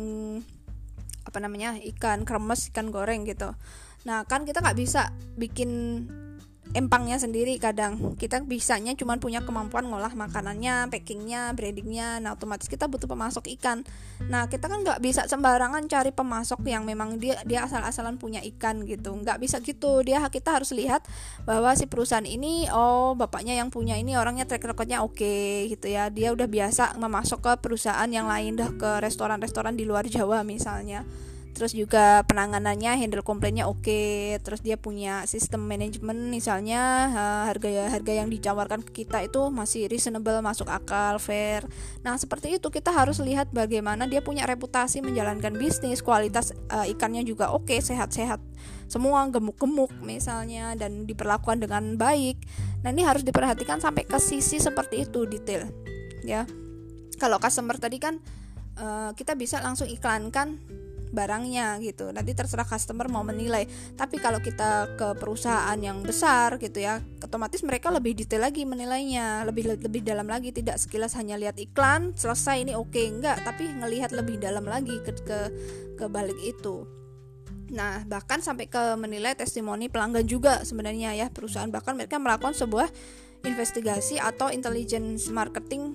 apa 1.26 1.38
namanya? 1.42 1.74
Ikan 1.74 2.22
kremes 2.22 2.70
ikan 2.70 2.94
goreng 2.94 3.26
gitu. 3.26 3.50
Nah 4.06 4.22
kan 4.30 4.46
kita 4.46 4.62
nggak 4.62 4.78
bisa 4.78 5.10
bikin 5.34 6.06
empangnya 6.76 7.16
sendiri 7.16 7.56
kadang. 7.56 8.16
Kita 8.16 8.44
bisanya 8.44 8.92
cuma 8.98 9.16
punya 9.16 9.40
kemampuan 9.44 9.88
ngolah 9.88 10.12
makanannya, 10.12 10.92
packingnya, 10.92 11.52
brandingnya, 11.56 12.20
nah 12.20 12.36
otomatis 12.36 12.68
kita 12.68 12.90
butuh 12.90 13.08
pemasok 13.08 13.48
ikan. 13.58 13.86
Nah 14.28 14.50
kita 14.52 14.68
kan 14.68 14.84
nggak 14.84 15.00
bisa 15.00 15.24
sembarangan 15.24 15.84
cari 15.88 16.12
pemasok 16.12 16.60
yang 16.68 16.84
memang 16.84 17.16
dia 17.16 17.40
dia 17.48 17.64
asal-asalan 17.64 18.20
punya 18.20 18.44
ikan 18.56 18.84
gitu, 18.84 19.16
nggak 19.16 19.38
bisa 19.40 19.62
gitu. 19.64 20.04
Dia 20.04 20.24
kita 20.28 20.60
harus 20.60 20.74
lihat 20.76 21.04
bahwa 21.48 21.72
si 21.78 21.88
perusahaan 21.88 22.26
ini, 22.26 22.68
oh 22.68 23.16
bapaknya 23.16 23.56
yang 23.56 23.72
punya 23.72 23.96
ini 23.96 24.18
orangnya 24.18 24.44
track 24.44 24.68
recordnya 24.68 25.00
oke 25.00 25.16
okay, 25.16 25.72
gitu 25.72 25.88
ya, 25.88 26.12
dia 26.12 26.34
udah 26.34 26.46
biasa 26.50 26.98
memasok 27.00 27.38
ke 27.40 27.52
perusahaan 27.64 28.08
yang 28.08 28.28
lain 28.28 28.60
dah 28.60 28.70
ke 28.74 28.90
restoran-restoran 29.00 29.74
di 29.78 29.88
luar 29.88 30.04
Jawa 30.08 30.44
misalnya 30.44 31.04
terus 31.54 31.74
juga 31.74 32.22
penanganannya 32.26 32.98
handle 32.98 33.24
komplainnya 33.24 33.66
oke. 33.66 33.82
Okay. 33.84 34.38
terus 34.42 34.60
dia 34.62 34.78
punya 34.78 35.24
sistem 35.24 35.66
manajemen 35.66 36.30
misalnya 36.30 37.10
harga 37.48 37.68
ya 37.68 37.84
harga 37.90 38.12
yang 38.12 38.28
ditawarkan 38.30 38.84
ke 38.86 39.04
kita 39.04 39.24
itu 39.26 39.50
masih 39.50 39.86
reasonable 39.90 40.40
masuk 40.40 40.68
akal 40.70 41.18
fair. 41.18 41.66
Nah 42.06 42.14
seperti 42.16 42.56
itu 42.56 42.68
kita 42.70 42.94
harus 42.94 43.18
lihat 43.18 43.50
bagaimana 43.50 44.06
dia 44.06 44.22
punya 44.22 44.46
reputasi 44.46 45.02
menjalankan 45.02 45.54
bisnis 45.56 46.00
kualitas 46.00 46.54
uh, 46.70 46.86
ikannya 46.86 47.26
juga 47.26 47.50
oke 47.50 47.68
okay, 47.68 47.78
sehat-sehat. 47.82 48.40
Semua 48.88 49.28
gemuk-gemuk 49.28 49.92
misalnya 50.00 50.72
dan 50.78 51.04
diperlakukan 51.04 51.60
dengan 51.60 52.00
baik. 52.00 52.40
Nah 52.80 52.88
ini 52.94 53.04
harus 53.04 53.20
diperhatikan 53.26 53.82
sampai 53.82 54.08
ke 54.08 54.16
sisi 54.16 54.56
seperti 54.56 55.04
itu 55.04 55.28
detail. 55.28 55.68
Ya. 56.24 56.48
Kalau 57.18 57.42
customer 57.42 57.76
tadi 57.76 57.98
kan 57.98 58.22
uh, 58.78 59.10
kita 59.12 59.34
bisa 59.34 59.58
langsung 59.60 59.90
iklankan 59.90 60.62
barangnya 61.10 61.80
gitu. 61.80 62.10
Nanti 62.12 62.32
terserah 62.32 62.66
customer 62.66 63.08
mau 63.08 63.24
menilai. 63.24 63.64
Tapi 63.96 64.20
kalau 64.20 64.38
kita 64.38 64.96
ke 64.96 65.08
perusahaan 65.16 65.76
yang 65.78 66.04
besar 66.04 66.60
gitu 66.60 66.80
ya 66.80 67.00
otomatis 67.20 67.60
mereka 67.64 67.90
lebih 67.92 68.16
detail 68.16 68.46
lagi 68.46 68.64
menilainya. 68.64 69.44
Lebih 69.48 69.80
lebih 69.80 70.02
dalam 70.04 70.28
lagi. 70.28 70.54
Tidak 70.54 70.76
sekilas 70.76 71.16
hanya 71.16 71.36
lihat 71.36 71.56
iklan 71.60 72.14
selesai 72.16 72.64
ini 72.64 72.72
oke 72.76 72.92
okay. 72.92 73.08
enggak. 73.08 73.40
Tapi 73.44 73.68
ngelihat 73.68 74.10
lebih 74.14 74.40
dalam 74.40 74.64
lagi 74.64 75.00
ke 75.04 75.12
ke, 75.24 75.38
ke 75.96 76.04
balik 76.08 76.38
itu. 76.44 76.86
Nah, 77.68 78.00
bahkan 78.08 78.40
sampai 78.40 78.64
ke 78.64 78.96
menilai 78.96 79.36
testimoni 79.36 79.92
pelanggan 79.92 80.24
juga 80.24 80.64
sebenarnya 80.64 81.12
ya. 81.12 81.26
Perusahaan 81.28 81.68
bahkan 81.68 81.92
mereka 81.92 82.16
melakukan 82.16 82.56
sebuah 82.56 82.88
investigasi 83.44 84.18
atau 84.18 84.50
intelligence 84.50 85.30
marketing 85.30 85.94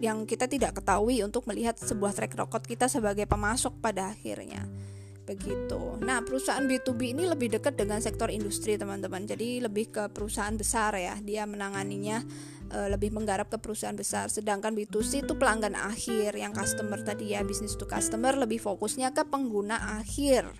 yang 0.00 0.24
kita 0.24 0.48
tidak 0.48 0.80
ketahui 0.80 1.20
untuk 1.20 1.44
melihat 1.44 1.76
sebuah 1.76 2.16
track 2.16 2.34
record 2.34 2.64
kita 2.64 2.88
sebagai 2.88 3.28
pemasok 3.28 3.78
pada 3.78 4.10
akhirnya. 4.10 4.64
Begitu. 5.28 6.00
Nah, 6.02 6.24
perusahaan 6.26 6.64
B2B 6.64 7.14
ini 7.14 7.28
lebih 7.28 7.54
dekat 7.54 7.78
dengan 7.78 8.02
sektor 8.02 8.32
industri, 8.32 8.74
teman-teman. 8.74 9.28
Jadi 9.28 9.62
lebih 9.62 9.94
ke 9.94 10.10
perusahaan 10.10 10.56
besar 10.56 10.98
ya. 10.98 11.14
Dia 11.22 11.46
menanganinya 11.46 12.18
e, 12.66 12.78
lebih 12.90 13.14
menggarap 13.14 13.46
ke 13.46 13.62
perusahaan 13.62 13.94
besar. 13.94 14.26
Sedangkan 14.26 14.74
B2C 14.74 15.30
itu 15.30 15.38
pelanggan 15.38 15.78
akhir 15.78 16.34
yang 16.34 16.50
customer 16.50 16.98
tadi 17.06 17.38
ya, 17.38 17.46
business 17.46 17.78
to 17.78 17.86
customer 17.86 18.34
lebih 18.34 18.58
fokusnya 18.58 19.14
ke 19.14 19.22
pengguna 19.22 20.02
akhir 20.02 20.50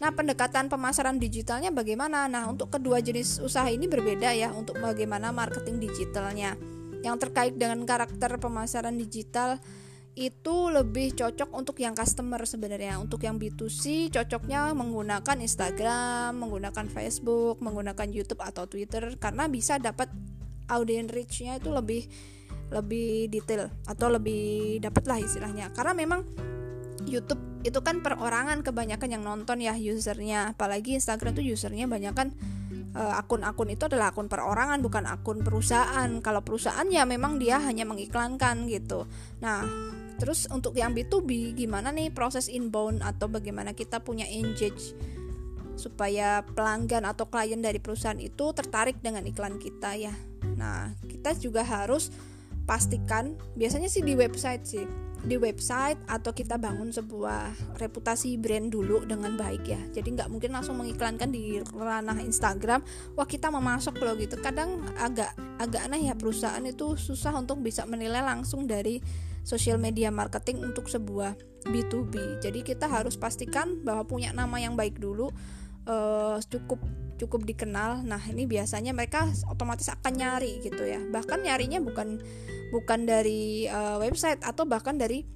Nah, 0.00 0.16
pendekatan 0.16 0.72
pemasaran 0.72 1.20
digitalnya 1.20 1.68
bagaimana? 1.68 2.24
Nah, 2.24 2.48
untuk 2.48 2.72
kedua 2.72 3.04
jenis 3.04 3.36
usaha 3.44 3.68
ini 3.68 3.84
berbeda 3.84 4.32
ya 4.32 4.48
untuk 4.48 4.80
bagaimana 4.80 5.28
marketing 5.28 5.76
digitalnya. 5.76 6.56
Yang 7.00 7.16
terkait 7.28 7.54
dengan 7.56 7.82
karakter 7.88 8.36
pemasaran 8.36 8.96
digital 8.96 9.60
itu 10.18 10.68
lebih 10.68 11.14
cocok 11.14 11.54
untuk 11.54 11.78
yang 11.78 11.94
customer 11.94 12.42
sebenarnya. 12.44 12.98
Untuk 12.98 13.22
yang 13.24 13.38
B2C 13.38 14.10
cocoknya 14.10 14.74
menggunakan 14.74 15.36
Instagram, 15.40 16.36
menggunakan 16.36 16.86
Facebook, 16.90 17.62
menggunakan 17.62 18.08
YouTube 18.10 18.42
atau 18.42 18.66
Twitter 18.66 19.16
karena 19.16 19.46
bisa 19.46 19.78
dapat 19.78 20.10
audience 20.68 21.10
reach-nya 21.14 21.58
itu 21.58 21.70
lebih 21.72 22.04
lebih 22.70 23.26
detail 23.26 23.66
atau 23.86 24.10
lebih 24.10 24.78
dapat 24.82 25.04
lah 25.06 25.18
istilahnya. 25.18 25.70
Karena 25.74 25.94
memang 25.94 26.22
YouTube 27.06 27.40
itu 27.60 27.80
kan 27.84 28.00
perorangan 28.00 28.64
kebanyakan 28.64 29.08
yang 29.08 29.24
nonton 29.24 29.60
ya 29.60 29.76
usernya 29.76 30.56
apalagi 30.56 30.96
Instagram 30.96 31.36
tuh 31.36 31.44
usernya 31.44 31.84
banyak 31.84 32.14
kan 32.16 32.32
akun-akun 32.94 33.70
itu 33.70 33.86
adalah 33.86 34.10
akun 34.10 34.26
perorangan 34.26 34.82
bukan 34.82 35.04
akun 35.06 35.46
perusahaan. 35.46 36.10
Kalau 36.22 36.42
perusahaan 36.42 36.86
ya 36.90 37.06
memang 37.06 37.38
dia 37.38 37.62
hanya 37.62 37.86
mengiklankan 37.86 38.66
gitu. 38.66 39.06
Nah 39.42 39.62
terus 40.20 40.44
untuk 40.52 40.76
yang 40.76 40.92
B2B 40.92 41.56
gimana 41.56 41.94
nih 41.94 42.12
proses 42.12 42.50
inbound 42.52 43.00
atau 43.00 43.30
bagaimana 43.30 43.72
kita 43.72 44.04
punya 44.04 44.28
engage 44.28 44.92
supaya 45.80 46.44
pelanggan 46.44 47.08
atau 47.08 47.24
klien 47.24 47.56
dari 47.56 47.80
perusahaan 47.80 48.20
itu 48.20 48.52
tertarik 48.52 49.00
dengan 49.00 49.24
iklan 49.24 49.56
kita 49.56 49.96
ya? 49.96 50.12
Nah 50.58 50.92
kita 51.08 51.32
juga 51.38 51.64
harus 51.64 52.12
pastikan 52.70 53.34
biasanya 53.58 53.90
sih 53.90 54.06
di 54.06 54.14
website 54.14 54.62
sih 54.62 54.86
di 55.20 55.36
website 55.36 56.00
atau 56.08 56.32
kita 56.32 56.56
bangun 56.56 56.94
sebuah 56.94 57.76
reputasi 57.76 58.40
brand 58.40 58.72
dulu 58.72 59.04
dengan 59.04 59.36
baik 59.36 59.68
ya. 59.68 59.76
Jadi 59.92 60.16
nggak 60.16 60.32
mungkin 60.32 60.48
langsung 60.48 60.80
mengiklankan 60.80 61.28
di 61.28 61.60
ranah 61.76 62.16
Instagram 62.24 62.80
wah 63.20 63.28
kita 63.28 63.52
memasok 63.52 64.00
loh 64.00 64.16
gitu. 64.16 64.40
Kadang 64.40 64.80
agak 64.96 65.36
agak 65.60 65.92
aneh 65.92 66.08
ya 66.08 66.16
perusahaan 66.16 66.64
itu 66.64 66.96
susah 66.96 67.36
untuk 67.36 67.60
bisa 67.60 67.84
menilai 67.84 68.24
langsung 68.24 68.64
dari 68.64 69.04
social 69.44 69.76
media 69.76 70.08
marketing 70.08 70.64
untuk 70.64 70.88
sebuah 70.88 71.36
B2B 71.68 72.40
jadi 72.40 72.60
kita 72.64 72.88
harus 72.88 73.16
pastikan 73.16 73.80
bahwa 73.84 74.04
punya 74.08 74.32
nama 74.32 74.56
yang 74.60 74.76
baik 74.76 75.00
dulu 75.00 75.32
uh, 75.88 76.36
cukup 76.48 76.80
cukup 77.20 77.44
dikenal 77.44 78.00
nah 78.08 78.20
ini 78.24 78.48
biasanya 78.48 78.96
mereka 78.96 79.28
otomatis 79.52 79.92
akan 79.92 80.12
nyari 80.16 80.64
gitu 80.64 80.80
ya. 80.88 80.96
Bahkan 80.98 81.44
nyarinya 81.44 81.84
bukan 81.84 82.16
bukan 82.72 83.04
dari 83.04 83.68
uh, 83.68 84.00
website 84.00 84.40
atau 84.40 84.64
bahkan 84.64 84.96
dari 84.96 85.28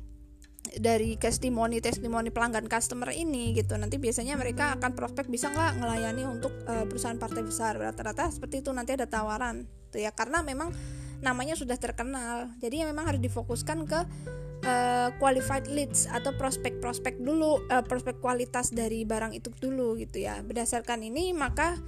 dari 0.80 1.20
testimoni 1.20 1.78
testimoni 1.84 2.32
pelanggan 2.32 2.64
customer 2.66 3.12
ini 3.12 3.52
gitu. 3.52 3.76
Nanti 3.76 4.00
biasanya 4.00 4.40
mereka 4.40 4.72
akan 4.80 4.96
prospek 4.96 5.28
bisa 5.28 5.52
nggak 5.52 5.84
ngelayani 5.84 6.24
untuk 6.24 6.56
uh, 6.64 6.88
perusahaan 6.88 7.20
partai 7.20 7.44
besar? 7.44 7.76
Rata-rata 7.76 8.32
seperti 8.32 8.64
itu 8.64 8.72
nanti 8.72 8.96
ada 8.96 9.04
tawaran 9.04 9.68
tuh 9.92 10.00
ya. 10.00 10.10
Karena 10.16 10.40
memang 10.40 10.72
namanya 11.20 11.56
sudah 11.56 11.80
terkenal 11.80 12.52
jadi 12.60 12.84
memang 12.84 13.08
harus 13.08 13.22
difokuskan 13.22 13.88
ke 13.88 14.00
uh, 14.64 15.08
qualified 15.20 15.68
leads 15.70 16.08
atau 16.10 16.32
prospek-prospek 16.34 17.20
dulu 17.20 17.62
uh, 17.70 17.84
prospek 17.84 18.18
kualitas 18.18 18.72
dari 18.72 19.04
barang 19.06 19.36
itu 19.36 19.52
dulu 19.60 19.96
gitu 20.00 20.24
ya 20.24 20.40
berdasarkan 20.42 21.04
ini 21.04 21.32
maka 21.36 21.78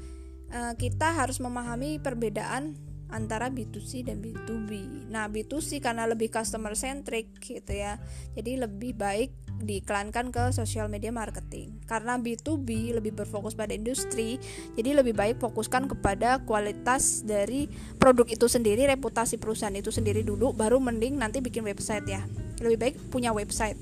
uh, 0.53 0.73
kita 0.79 1.17
harus 1.17 1.41
memahami 1.43 1.99
perbedaan 1.99 2.77
antara 3.07 3.47
B2C 3.55 4.03
dan 4.03 4.19
B2B. 4.19 4.71
Nah, 5.15 5.31
B2C 5.31 5.79
karena 5.79 6.11
lebih 6.11 6.27
customer 6.27 6.75
centric 6.75 7.39
gitu 7.39 7.71
ya. 7.71 8.03
Jadi 8.35 8.59
lebih 8.59 8.99
baik 8.99 9.31
diiklankan 9.63 10.35
ke 10.35 10.51
social 10.53 10.91
media 10.91 11.15
marketing. 11.15 11.79
Karena 11.87 12.19
B2B 12.19 12.99
lebih 12.99 13.15
berfokus 13.15 13.55
pada 13.55 13.73
industri, 13.73 14.43
jadi 14.75 14.99
lebih 15.01 15.15
baik 15.15 15.39
fokuskan 15.39 15.87
kepada 15.87 16.43
kualitas 16.45 17.23
dari 17.23 17.71
produk 17.97 18.27
itu 18.29 18.51
sendiri, 18.51 18.85
reputasi 18.91 19.39
perusahaan 19.39 19.75
itu 19.75 19.95
sendiri 19.95 20.27
dulu 20.27 20.53
baru 20.53 20.83
mending 20.83 21.17
nanti 21.17 21.39
bikin 21.39 21.65
website 21.65 22.05
ya. 22.11 22.27
Lebih 22.61 22.79
baik 22.79 22.95
punya 23.13 23.33
website. 23.33 23.79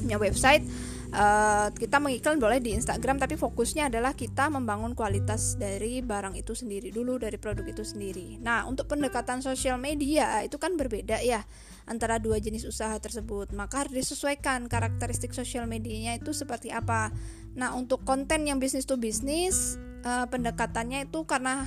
Punya 0.00 0.16
website 0.16 0.64
uh, 1.14 1.68
kita 1.74 1.98
mengiklan 1.98 2.38
boleh 2.38 2.58
di 2.62 2.74
Instagram 2.74 3.18
tapi 3.18 3.34
fokusnya 3.34 3.90
adalah 3.90 4.14
kita 4.14 4.48
membangun 4.50 4.94
kualitas 4.94 5.58
dari 5.58 6.00
barang 6.02 6.38
itu 6.38 6.54
sendiri 6.54 6.94
dulu 6.94 7.18
dari 7.18 7.36
produk 7.36 7.66
itu 7.66 7.82
sendiri. 7.82 8.38
Nah 8.40 8.66
untuk 8.66 8.86
pendekatan 8.90 9.42
sosial 9.42 9.76
media 9.78 10.42
itu 10.42 10.56
kan 10.56 10.74
berbeda 10.78 11.22
ya 11.22 11.42
antara 11.90 12.22
dua 12.22 12.38
jenis 12.38 12.62
usaha 12.66 12.94
tersebut 13.02 13.50
maka 13.56 13.86
harus 13.86 13.94
disesuaikan 13.94 14.70
karakteristik 14.70 15.34
sosial 15.34 15.66
medianya 15.66 16.18
itu 16.18 16.30
seperti 16.30 16.70
apa. 16.70 17.10
Nah 17.58 17.74
untuk 17.74 18.06
konten 18.06 18.46
yang 18.46 18.62
bisnis 18.62 18.86
to 18.86 18.94
bisnis 18.96 19.78
uh, 20.06 20.26
pendekatannya 20.30 21.10
itu 21.10 21.26
karena 21.26 21.66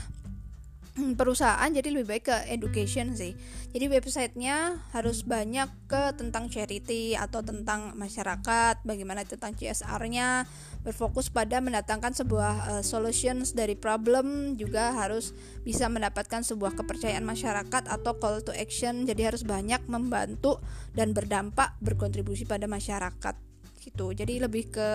perusahaan 1.19 1.69
jadi 1.73 1.89
lebih 1.89 2.05
baik 2.05 2.25
ke 2.29 2.37
education 2.53 3.17
sih. 3.17 3.33
Jadi 3.73 3.89
websitenya 3.89 4.77
harus 4.93 5.25
banyak 5.25 5.65
ke 5.89 6.13
tentang 6.13 6.53
charity 6.53 7.17
atau 7.17 7.41
tentang 7.41 7.97
masyarakat 7.97 8.85
bagaimana 8.85 9.25
tentang 9.25 9.57
CSR-nya 9.57 10.45
berfokus 10.85 11.33
pada 11.33 11.57
mendatangkan 11.65 12.13
sebuah 12.13 12.53
uh, 12.69 12.83
solutions 12.85 13.57
dari 13.57 13.73
problem 13.73 14.53
juga 14.53 14.93
harus 14.93 15.33
bisa 15.65 15.89
mendapatkan 15.89 16.45
sebuah 16.45 16.77
kepercayaan 16.77 17.25
masyarakat 17.25 17.89
atau 17.89 18.13
call 18.21 18.45
to 18.45 18.53
action. 18.53 19.09
Jadi 19.09 19.21
harus 19.25 19.41
banyak 19.41 19.81
membantu 19.89 20.61
dan 20.93 21.17
berdampak 21.17 21.73
berkontribusi 21.81 22.45
pada 22.45 22.69
masyarakat 22.69 23.35
gitu. 23.81 24.13
Jadi 24.13 24.39
lebih 24.39 24.69
ke 24.69 24.89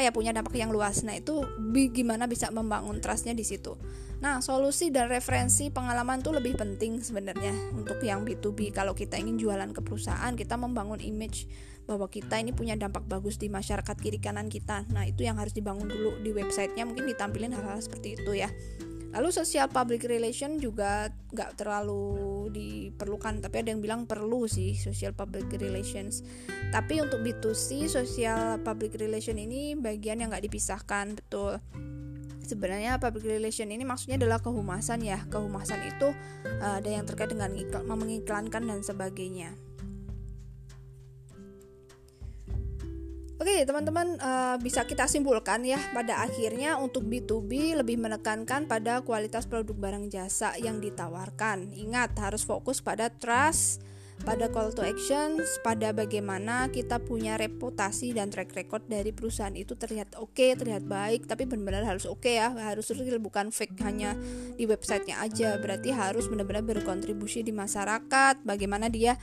apa 0.00 0.08
ya 0.08 0.16
punya 0.16 0.32
dampak 0.32 0.56
yang 0.56 0.72
luas. 0.72 1.04
Nah 1.04 1.12
itu 1.12 1.44
gimana 1.92 2.24
bisa 2.24 2.48
membangun 2.48 3.04
trustnya 3.04 3.36
di 3.36 3.44
situ? 3.44 3.76
Nah 4.24 4.40
solusi 4.40 4.88
dan 4.88 5.12
referensi 5.12 5.68
pengalaman 5.68 6.24
tuh 6.24 6.40
lebih 6.40 6.56
penting 6.56 7.04
sebenarnya 7.04 7.52
untuk 7.76 8.00
yang 8.00 8.24
B2B 8.24 8.72
kalau 8.72 8.96
kita 8.96 9.20
ingin 9.20 9.36
jualan 9.36 9.68
ke 9.76 9.84
perusahaan 9.84 10.32
kita 10.32 10.56
membangun 10.56 11.04
image 11.04 11.44
bahwa 11.84 12.08
kita 12.08 12.40
ini 12.40 12.56
punya 12.56 12.80
dampak 12.80 13.04
bagus 13.04 13.36
di 13.36 13.52
masyarakat 13.52 13.92
kiri 14.00 14.16
kanan 14.16 14.48
kita. 14.48 14.88
Nah 14.88 15.04
itu 15.04 15.20
yang 15.28 15.36
harus 15.36 15.52
dibangun 15.52 15.84
dulu 15.84 16.16
di 16.24 16.32
websitenya. 16.32 16.88
Mungkin 16.88 17.04
ditampilin 17.04 17.52
hal-hal 17.52 17.84
seperti 17.84 18.16
itu 18.16 18.40
ya 18.40 18.48
lalu 19.10 19.28
social 19.34 19.66
public 19.66 20.06
relation 20.06 20.62
juga 20.62 21.10
nggak 21.34 21.58
terlalu 21.58 22.46
diperlukan 22.54 23.42
tapi 23.42 23.62
ada 23.62 23.74
yang 23.74 23.82
bilang 23.82 24.06
perlu 24.06 24.46
sih 24.46 24.78
social 24.78 25.14
public 25.14 25.50
relations. 25.58 26.22
Tapi 26.70 27.02
untuk 27.02 27.22
B2C 27.26 27.90
social 27.90 28.62
public 28.62 28.94
relation 28.98 29.34
ini 29.38 29.74
bagian 29.74 30.22
yang 30.22 30.30
nggak 30.30 30.46
dipisahkan 30.46 31.18
betul. 31.18 31.58
Sebenarnya 32.46 32.98
public 32.98 33.30
relation 33.30 33.70
ini 33.70 33.86
maksudnya 33.86 34.18
adalah 34.18 34.42
kehumasan 34.42 35.06
ya. 35.06 35.22
Kehumasan 35.30 35.86
itu 35.86 36.10
uh, 36.62 36.82
ada 36.82 36.90
yang 36.90 37.06
terkait 37.06 37.30
dengan 37.30 37.54
mengiklankan 37.86 38.62
dan 38.66 38.82
sebagainya 38.82 39.69
Oke, 43.40 43.64
teman-teman 43.64 44.20
uh, 44.20 44.60
bisa 44.60 44.84
kita 44.84 45.08
simpulkan 45.08 45.64
ya 45.64 45.80
pada 45.96 46.20
akhirnya 46.20 46.76
untuk 46.76 47.08
B2B 47.08 47.72
lebih 47.72 47.96
menekankan 47.96 48.68
pada 48.68 49.00
kualitas 49.00 49.48
produk 49.48 49.72
barang 49.80 50.12
jasa 50.12 50.60
yang 50.60 50.76
ditawarkan. 50.76 51.72
Ingat 51.72 52.20
harus 52.20 52.44
fokus 52.44 52.84
pada 52.84 53.08
trust, 53.08 53.80
pada 54.28 54.52
call 54.52 54.76
to 54.76 54.84
action, 54.84 55.40
pada 55.64 55.96
bagaimana 55.96 56.68
kita 56.68 57.00
punya 57.00 57.40
reputasi 57.40 58.12
dan 58.12 58.28
track 58.28 58.52
record 58.52 58.84
dari 58.84 59.08
perusahaan 59.08 59.56
itu 59.56 59.72
terlihat 59.72 60.20
oke, 60.20 60.36
okay, 60.36 60.52
terlihat 60.52 60.84
baik, 60.84 61.24
tapi 61.24 61.48
benar-benar 61.48 61.88
harus 61.88 62.04
oke 62.04 62.20
okay 62.20 62.44
ya, 62.44 62.52
harus 62.52 62.92
real 62.92 63.16
bukan 63.24 63.48
fake 63.48 63.80
hanya 63.80 64.20
di 64.60 64.68
websitenya 64.68 65.16
aja. 65.16 65.56
Berarti 65.56 65.96
harus 65.96 66.28
benar-benar 66.28 66.60
berkontribusi 66.60 67.40
di 67.40 67.56
masyarakat, 67.56 68.44
bagaimana 68.44 68.92
dia 68.92 69.16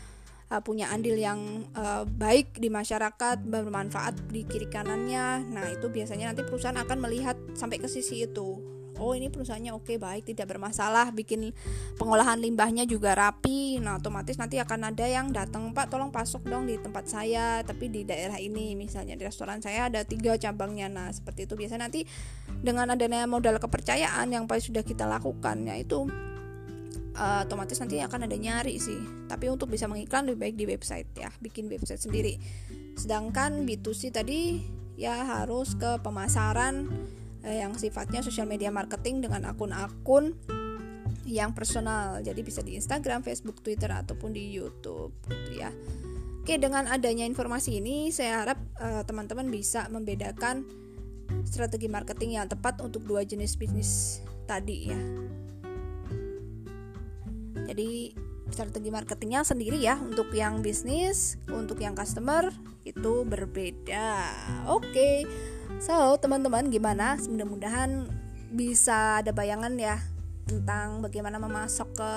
uh, 0.51 0.61
punya 0.63 0.91
andil 0.91 1.15
yang 1.19 1.67
uh, 1.75 2.03
baik 2.07 2.57
di 2.57 2.71
masyarakat 2.71 3.43
bermanfaat 3.43 4.31
di 4.31 4.47
kiri 4.47 4.67
kanannya. 4.67 5.47
Nah 5.47 5.65
itu 5.71 5.91
biasanya 5.91 6.31
nanti 6.31 6.43
perusahaan 6.47 6.77
akan 6.77 6.97
melihat 7.03 7.35
sampai 7.53 7.79
ke 7.79 7.87
sisi 7.91 8.23
itu. 8.23 8.77
Oh 8.97 9.13
ini 9.13 9.29
perusahaannya 9.29 9.77
oke 9.77 9.93
okay, 9.93 9.97
baik 10.01 10.25
tidak 10.25 10.57
bermasalah 10.57 11.13
bikin 11.13 11.53
pengolahan 12.01 12.41
limbahnya 12.41 12.89
juga 12.89 13.13
rapi. 13.13 13.77
Nah 13.77 14.01
otomatis 14.01 14.41
nanti 14.41 14.57
akan 14.57 14.89
ada 14.89 15.05
yang 15.05 15.29
datang 15.29 15.69
pak 15.69 15.93
tolong 15.93 16.09
pasok 16.09 16.49
dong 16.49 16.65
di 16.65 16.81
tempat 16.81 17.05
saya 17.05 17.61
tapi 17.61 17.93
di 17.93 18.01
daerah 18.09 18.41
ini 18.41 18.73
misalnya 18.73 19.13
di 19.13 19.21
restoran 19.21 19.61
saya 19.61 19.85
ada 19.85 20.01
tiga 20.01 20.33
cabangnya. 20.41 20.89
Nah 20.89 21.07
seperti 21.13 21.45
itu. 21.45 21.53
Biasa 21.53 21.77
nanti 21.77 22.09
dengan 22.49 22.89
adanya 22.89 23.29
modal 23.29 23.61
kepercayaan 23.61 24.33
yang 24.33 24.49
sudah 24.49 24.81
kita 24.81 25.05
lakukan 25.05 25.69
ya 25.69 25.77
itu 25.77 26.09
uh, 27.17 27.45
otomatis 27.47 27.77
nanti 27.79 28.01
akan 28.01 28.25
ada 28.29 28.37
nyari 28.37 28.77
sih 28.81 29.27
tapi 29.29 29.47
untuk 29.47 29.71
bisa 29.71 29.85
mengiklan 29.85 30.27
lebih 30.27 30.39
baik 30.39 30.55
di 30.55 30.65
website 30.65 31.09
ya 31.17 31.29
bikin 31.41 31.69
website 31.69 32.01
sendiri 32.01 32.37
sedangkan 32.97 33.63
B2C 33.63 34.09
tadi 34.09 34.61
ya 34.97 35.21
harus 35.23 35.77
ke 35.77 36.01
pemasaran 36.01 36.89
eh, 37.45 37.61
yang 37.61 37.77
sifatnya 37.77 38.25
sosial 38.25 38.49
media 38.49 38.73
marketing 38.73 39.21
dengan 39.21 39.45
akun-akun 39.45 40.33
yang 41.29 41.53
personal. 41.53 42.19
Jadi 42.25 42.41
bisa 42.41 42.65
di 42.65 42.75
Instagram, 42.75 43.21
Facebook, 43.21 43.61
Twitter 43.61 43.93
ataupun 43.93 44.33
di 44.33 44.49
YouTube 44.49 45.13
gitu 45.29 45.61
ya. 45.61 45.69
Oke, 46.41 46.55
dengan 46.57 46.87
adanya 46.87 47.27
informasi 47.27 47.77
ini 47.77 48.09
saya 48.09 48.43
harap 48.43 48.59
eh, 48.81 49.03
teman-teman 49.05 49.47
bisa 49.53 49.85
membedakan 49.93 50.65
strategi 51.45 51.91
marketing 51.91 52.41
yang 52.41 52.47
tepat 52.49 52.81
untuk 52.81 53.05
dua 53.05 53.21
jenis 53.21 53.53
bisnis 53.55 54.23
tadi 54.49 54.89
ya. 54.89 54.99
Jadi 57.67 58.15
strategi 58.47 58.87
marketingnya 58.87 59.43
sendiri 59.43 59.77
ya 59.77 59.99
untuk 59.99 60.31
yang 60.31 60.63
bisnis, 60.63 61.35
untuk 61.51 61.83
yang 61.83 61.93
customer 61.93 62.49
itu 62.87 63.27
berbeda. 63.27 64.31
Oke. 64.71 64.87
Okay. 64.87 65.17
So, 65.83 66.15
teman-teman 66.17 66.71
gimana? 66.71 67.19
Mudah-mudahan 67.19 68.07
bisa 68.55 69.19
ada 69.19 69.35
bayangan 69.35 69.75
ya 69.75 69.99
tentang 70.47 71.03
bagaimana 71.03 71.37
memasok 71.37 71.89
ke 71.91 72.11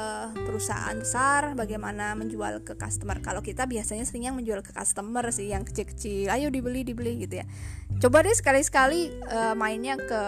perusahaan 0.47 0.95
besar, 0.95 1.59
bagaimana 1.59 2.15
menjual 2.15 2.63
ke 2.63 2.79
customer. 2.79 3.19
Kalau 3.19 3.43
kita 3.43 3.67
biasanya 3.67 4.07
seringnya 4.07 4.31
menjual 4.31 4.63
ke 4.63 4.71
customer 4.71 5.27
sih 5.35 5.51
yang 5.51 5.67
kecil-kecil. 5.67 6.31
Ayo 6.31 6.49
dibeli, 6.49 6.87
dibeli 6.87 7.27
gitu 7.27 7.43
ya. 7.43 7.47
Coba 7.99 8.23
deh 8.23 8.33
sekali-sekali 8.33 9.19
uh, 9.27 9.59
mainnya 9.59 9.99
ke 9.99 10.23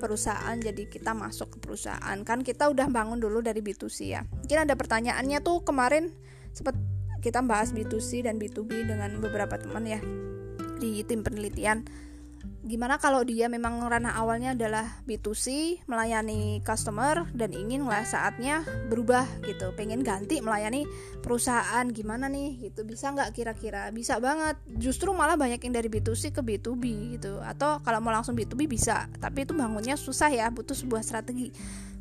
perusahaan 0.00 0.56
jadi 0.56 0.88
kita 0.88 1.12
masuk 1.12 1.54
ke 1.54 1.58
perusahaan. 1.60 2.16
Kan 2.24 2.40
kita 2.40 2.72
udah 2.72 2.88
bangun 2.88 3.20
dulu 3.20 3.44
dari 3.44 3.60
B2C 3.60 3.98
ya. 4.08 4.24
Mungkin 4.24 4.58
ada 4.64 4.72
pertanyaannya 4.72 5.44
tuh 5.44 5.60
kemarin 5.60 6.08
sempat 6.56 6.74
kita 7.20 7.44
bahas 7.44 7.70
B2C 7.70 8.26
dan 8.26 8.40
B2B 8.40 8.88
dengan 8.88 9.20
beberapa 9.22 9.54
teman 9.60 9.86
ya 9.86 10.00
di 10.82 11.06
tim 11.06 11.22
penelitian 11.22 11.86
gimana 12.62 12.96
kalau 13.02 13.26
dia 13.26 13.50
memang 13.50 13.82
ranah 13.82 14.14
awalnya 14.14 14.54
adalah 14.54 15.02
B2C 15.02 15.78
melayani 15.90 16.62
customer 16.62 17.26
dan 17.34 17.50
ingin 17.50 17.82
lah 17.84 18.06
saatnya 18.06 18.62
berubah 18.86 19.26
gitu. 19.42 19.74
Pengen 19.74 20.06
ganti 20.06 20.38
melayani 20.38 20.86
perusahaan 21.20 21.82
gimana 21.90 22.30
nih 22.30 22.70
gitu. 22.70 22.86
Bisa 22.86 23.10
nggak 23.10 23.34
kira-kira? 23.34 23.90
Bisa 23.90 24.22
banget. 24.22 24.58
Justru 24.78 25.10
malah 25.10 25.34
banyak 25.34 25.58
yang 25.58 25.74
dari 25.74 25.90
B2C 25.90 26.30
ke 26.30 26.42
B2B 26.42 27.18
gitu. 27.18 27.42
Atau 27.42 27.82
kalau 27.82 27.98
mau 27.98 28.14
langsung 28.14 28.38
B2B 28.38 28.70
bisa 28.70 29.10
tapi 29.18 29.42
itu 29.42 29.54
bangunnya 29.54 29.98
susah 29.98 30.30
ya 30.30 30.46
butuh 30.50 30.74
sebuah 30.74 31.02
strategi 31.02 31.50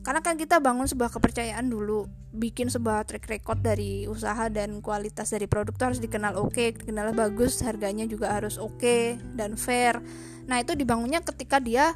karena 0.02 0.22
kan 0.26 0.34
kita 0.34 0.58
bangun 0.58 0.90
sebuah 0.90 1.14
kepercayaan 1.14 1.70
dulu 1.70 2.10
bikin 2.34 2.74
sebuah 2.74 3.06
track 3.06 3.28
record 3.30 3.60
dari 3.62 4.10
usaha 4.10 4.50
dan 4.50 4.82
kualitas 4.82 5.30
dari 5.30 5.46
produk 5.46 5.76
itu 5.76 5.84
harus 5.84 6.02
dikenal 6.02 6.34
oke 6.42 6.56
okay, 6.56 6.74
dikenal 6.74 7.14
bagus 7.14 7.62
harganya 7.62 8.10
juga 8.10 8.34
harus 8.34 8.58
oke 8.58 8.82
okay 8.82 9.22
dan 9.38 9.60
fair. 9.60 10.02
Nah 10.50 10.58
itu 10.58 10.74
dibangunnya 10.74 11.22
ketika 11.22 11.62
dia 11.62 11.94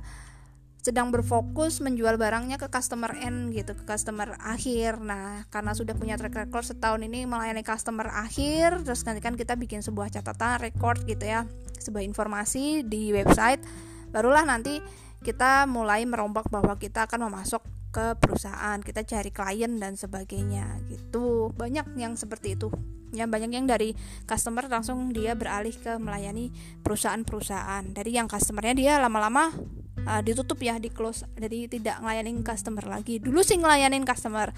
sedang 0.86 1.10
berfokus 1.10 1.82
menjual 1.82 2.14
barangnya 2.22 2.62
ke 2.62 2.70
customer 2.70 3.10
end 3.18 3.50
gitu 3.58 3.74
ke 3.74 3.90
customer 3.90 4.38
akhir. 4.38 5.02
Nah 5.02 5.50
karena 5.50 5.74
sudah 5.74 5.98
punya 5.98 6.14
track 6.14 6.46
record 6.46 6.62
setahun 6.62 7.02
ini 7.02 7.26
melayani 7.26 7.66
customer 7.66 8.06
akhir 8.14 8.86
terus 8.86 9.02
nanti 9.02 9.24
kan 9.26 9.34
kita 9.34 9.58
bikin 9.58 9.82
sebuah 9.82 10.14
catatan 10.14 10.62
record 10.62 11.02
gitu 11.10 11.26
ya 11.26 11.50
sebuah 11.82 12.06
informasi 12.06 12.86
di 12.86 13.10
website 13.10 13.66
barulah 14.14 14.46
nanti 14.46 14.78
kita 15.26 15.66
mulai 15.66 16.06
merombak 16.06 16.46
bahwa 16.54 16.78
kita 16.78 17.10
akan 17.10 17.34
memasok 17.34 17.66
ke 17.96 18.12
perusahaan 18.20 18.76
kita 18.84 19.08
cari 19.08 19.32
klien 19.32 19.72
dan 19.80 19.96
sebagainya 19.96 20.84
gitu. 20.92 21.56
Banyak 21.56 21.96
yang 21.96 22.20
seperti 22.20 22.60
itu. 22.60 22.68
Ya 23.16 23.24
banyak 23.24 23.56
yang 23.56 23.64
dari 23.64 23.96
customer 24.28 24.68
langsung 24.68 25.16
dia 25.16 25.32
beralih 25.32 25.72
ke 25.72 25.96
melayani 25.96 26.52
perusahaan-perusahaan. 26.84 27.96
Dari 27.96 28.12
yang 28.20 28.28
customernya 28.28 28.76
dia 28.76 28.94
lama-lama 29.00 29.56
uh, 30.04 30.20
ditutup 30.20 30.60
ya 30.60 30.76
di 30.76 30.92
close 30.92 31.24
jadi 31.40 31.72
tidak 31.72 32.04
ngelayanin 32.04 32.44
customer 32.44 32.84
lagi. 32.84 33.24
Dulu 33.24 33.40
sih 33.40 33.56
ngelayanin 33.56 34.04
customer. 34.04 34.52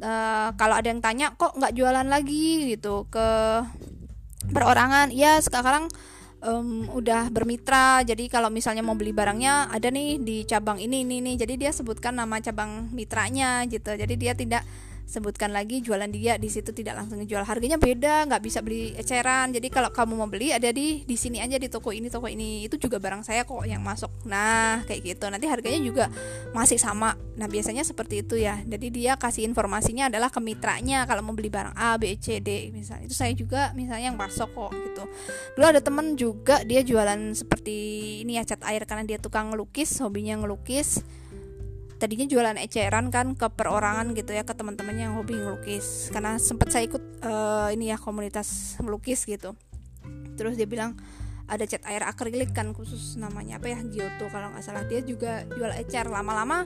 Uh, 0.00 0.56
kalau 0.56 0.80
ada 0.80 0.88
yang 0.88 1.04
tanya 1.04 1.36
kok 1.36 1.52
nggak 1.60 1.76
jualan 1.76 2.08
lagi? 2.08 2.72
gitu. 2.72 3.04
Ke 3.12 3.60
perorangan. 4.56 5.12
Ya 5.12 5.36
sekarang 5.44 5.92
um, 6.44 6.88
udah 6.92 7.28
bermitra. 7.32 8.02
Jadi 8.04 8.28
kalau 8.28 8.48
misalnya 8.52 8.84
mau 8.84 8.96
beli 8.96 9.12
barangnya 9.12 9.70
ada 9.70 9.88
nih 9.88 10.20
di 10.20 10.36
cabang 10.44 10.80
ini 10.80 11.04
ini 11.04 11.20
nih 11.24 11.46
jadi 11.46 11.54
dia 11.56 11.70
sebutkan 11.72 12.16
nama 12.16 12.40
cabang 12.40 12.88
mitranya 12.92 13.64
gitu. 13.68 13.92
Jadi 13.94 14.14
dia 14.16 14.32
tidak 14.36 14.62
sebutkan 15.10 15.50
lagi 15.50 15.82
jualan 15.82 16.06
dia 16.14 16.38
di 16.38 16.46
situ 16.46 16.70
tidak 16.70 17.02
langsung 17.02 17.18
jual 17.26 17.42
harganya 17.42 17.82
beda 17.82 18.30
nggak 18.30 18.42
bisa 18.46 18.62
beli 18.62 18.94
eceran. 18.94 19.50
Jadi 19.50 19.66
kalau 19.66 19.90
kamu 19.90 20.14
mau 20.14 20.30
beli 20.30 20.54
ada 20.54 20.70
di 20.70 21.02
di 21.02 21.16
sini 21.18 21.42
aja 21.42 21.58
di 21.58 21.66
toko 21.66 21.90
ini 21.90 22.06
toko 22.06 22.30
ini. 22.30 22.62
Itu 22.62 22.78
juga 22.78 23.02
barang 23.02 23.26
saya 23.26 23.42
kok 23.42 23.66
yang 23.66 23.82
masuk. 23.82 24.14
Nah 24.30 24.86
kayak 24.86 25.02
gitu. 25.02 25.26
Nanti 25.26 25.50
harganya 25.50 25.82
juga 25.82 26.06
masih 26.54 26.78
sama. 26.78 27.18
Nah 27.34 27.50
biasanya 27.50 27.82
seperti 27.82 28.22
itu 28.22 28.38
ya. 28.38 28.62
Jadi 28.62 28.94
dia 28.94 29.18
kasih 29.18 29.42
informasinya 29.50 30.06
adalah 30.06 30.30
ke 30.30 30.38
mitranya 30.38 31.02
kalau 31.10 31.26
mau 31.26 31.34
beli 31.34 31.50
barang 31.50 31.74
A 31.74 31.98
B 31.98 32.14
C 32.14 32.38
D 32.38 32.70
misalnya. 32.70 33.10
Itu 33.10 33.18
saya 33.18 33.34
juga 33.34 33.74
misalnya 33.74 34.14
yang 34.14 34.18
masuk 34.20 34.54
kok 34.54 34.70
gitu. 34.70 35.04
Dulu 35.58 35.66
ada 35.66 35.82
temen 35.82 36.14
juga 36.14 36.62
dia 36.62 36.86
jualan 36.86 37.34
seperti 37.34 37.76
ini 38.22 38.38
ya 38.38 38.46
cat 38.46 38.62
air 38.62 38.86
karena 38.86 39.02
dia 39.02 39.18
tukang 39.18 39.50
ngelukis 39.50 39.98
hobinya 39.98 40.38
ngelukis 40.38 41.02
tadinya 42.00 42.24
jualan 42.24 42.56
eceran 42.56 43.12
kan 43.12 43.36
ke 43.36 43.46
perorangan 43.52 44.16
gitu 44.16 44.32
ya 44.32 44.42
ke 44.42 44.56
teman-temannya 44.56 45.12
yang 45.12 45.14
hobi 45.20 45.36
ngelukis. 45.36 46.08
Karena 46.08 46.40
sempat 46.40 46.72
saya 46.72 46.88
ikut 46.88 47.20
uh, 47.20 47.68
ini 47.70 47.92
ya 47.92 48.00
komunitas 48.00 48.80
melukis 48.80 49.28
gitu. 49.28 49.52
Terus 50.40 50.56
dia 50.56 50.64
bilang 50.64 50.96
ada 51.44 51.68
cat 51.68 51.84
air 51.84 52.00
akrilik 52.08 52.56
kan 52.56 52.72
khusus 52.72 53.20
namanya 53.20 53.60
apa 53.60 53.76
ya 53.76 53.78
Giotto 53.84 54.32
kalau 54.32 54.48
nggak 54.56 54.64
salah. 54.64 54.88
Dia 54.88 55.04
juga 55.04 55.44
jual 55.52 55.76
ecer. 55.76 56.08
Lama-lama 56.08 56.64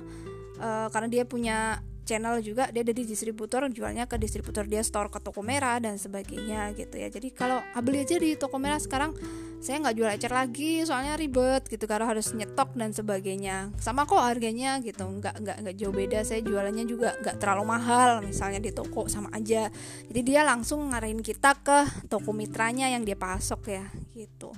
uh, 0.63 0.87
karena 0.95 1.09
dia 1.11 1.25
punya 1.27 1.83
channel 2.05 2.39
juga 2.45 2.69
dia 2.71 2.85
ada 2.85 2.93
di 2.93 3.03
distributor 3.03 3.67
jualnya 3.73 4.05
ke 4.05 4.21
distributor 4.21 4.69
dia 4.69 4.85
store 4.85 5.09
ke 5.11 5.19
toko 5.19 5.41
merah 5.41 5.81
dan 5.81 5.97
sebagainya 5.97 6.77
gitu 6.77 7.01
ya. 7.01 7.09
Jadi 7.09 7.33
kalau 7.33 7.65
beli 7.81 8.05
aja 8.05 8.21
di 8.21 8.37
toko 8.37 8.61
merah 8.61 8.79
sekarang 8.79 9.17
saya 9.65 9.81
nggak 9.81 9.97
jual 9.97 10.11
ecer 10.13 10.33
lagi 10.33 10.85
soalnya 10.85 11.17
ribet 11.17 11.65
gitu 11.73 11.89
karena 11.89 12.05
harus 12.05 12.31
nyetok 12.37 12.77
dan 12.77 12.93
sebagainya. 12.93 13.73
Sama 13.81 14.05
kok 14.05 14.21
harganya 14.21 14.77
gitu 14.85 15.09
nggak 15.09 15.41
nggak 15.41 15.57
nggak 15.65 15.75
jauh 15.81 15.95
beda. 15.97 16.21
Saya 16.23 16.45
jualannya 16.45 16.85
juga 16.85 17.17
nggak 17.25 17.41
terlalu 17.41 17.65
mahal 17.65 18.21
misalnya 18.21 18.61
di 18.61 18.71
toko 18.71 19.09
sama 19.09 19.33
aja. 19.33 19.73
Jadi 20.07 20.21
dia 20.21 20.45
langsung 20.45 20.93
ngarahin 20.93 21.25
kita 21.25 21.57
ke 21.65 22.07
toko 22.13 22.37
mitranya 22.37 22.93
yang 22.93 23.03
dia 23.03 23.17
pasok 23.17 23.73
ya 23.73 23.85
gitu 24.13 24.53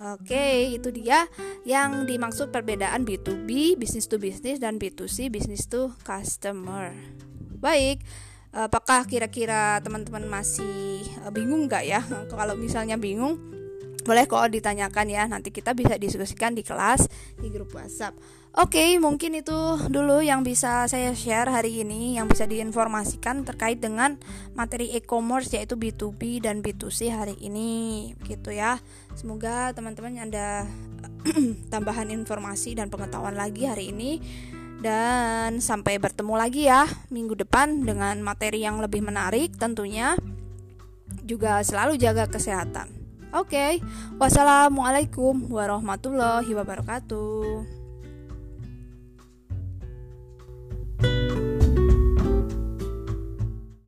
Oke, 0.00 0.72
itu 0.72 0.88
dia 0.88 1.28
yang 1.68 2.08
dimaksud 2.08 2.48
perbedaan 2.48 3.04
B2B, 3.04 3.76
business 3.76 4.08
to 4.08 4.16
business 4.16 4.56
dan 4.56 4.80
B2C, 4.80 5.28
business 5.28 5.68
to 5.68 5.92
customer. 6.08 6.96
Baik, 7.60 8.00
apakah 8.48 9.04
kira-kira 9.04 9.76
teman-teman 9.84 10.24
masih 10.24 11.04
eh, 11.04 11.28
bingung 11.28 11.68
nggak 11.68 11.84
ya? 11.84 12.00
Kalau 12.32 12.56
misalnya 12.56 12.96
bingung, 12.96 13.59
boleh 14.02 14.24
kok 14.28 14.50
ditanyakan 14.52 15.06
ya. 15.08 15.24
Nanti 15.28 15.52
kita 15.52 15.76
bisa 15.76 15.96
diskusikan 15.96 16.56
di 16.56 16.64
kelas 16.64 17.06
di 17.38 17.48
grup 17.48 17.72
WhatsApp. 17.76 18.16
Oke, 18.50 18.82
okay, 18.82 18.90
mungkin 18.98 19.38
itu 19.38 19.54
dulu 19.86 20.18
yang 20.26 20.42
bisa 20.42 20.82
saya 20.90 21.14
share 21.14 21.46
hari 21.46 21.86
ini 21.86 22.18
yang 22.18 22.26
bisa 22.26 22.50
diinformasikan 22.50 23.46
terkait 23.46 23.78
dengan 23.78 24.18
materi 24.58 24.90
e-commerce 24.90 25.54
yaitu 25.54 25.78
B2B 25.78 26.42
dan 26.42 26.58
B2C 26.58 27.14
hari 27.14 27.38
ini 27.38 28.10
gitu 28.26 28.50
ya. 28.50 28.82
Semoga 29.14 29.70
teman-teman 29.70 30.18
ada 30.18 30.66
tambahan 31.72 32.10
informasi 32.10 32.74
dan 32.74 32.90
pengetahuan 32.90 33.38
lagi 33.38 33.70
hari 33.70 33.94
ini 33.94 34.18
dan 34.82 35.62
sampai 35.62 36.02
bertemu 36.02 36.34
lagi 36.34 36.66
ya 36.66 36.88
minggu 37.12 37.38
depan 37.38 37.86
dengan 37.86 38.18
materi 38.18 38.66
yang 38.66 38.82
lebih 38.82 39.06
menarik 39.06 39.54
tentunya. 39.62 40.18
Juga 41.22 41.62
selalu 41.62 42.02
jaga 42.02 42.26
kesehatan. 42.26 42.99
Oke, 43.30 43.54
okay. 43.54 43.72
wassalamualaikum 44.18 45.46
warahmatullahi 45.54 46.50
wabarakatuh. 46.50 47.79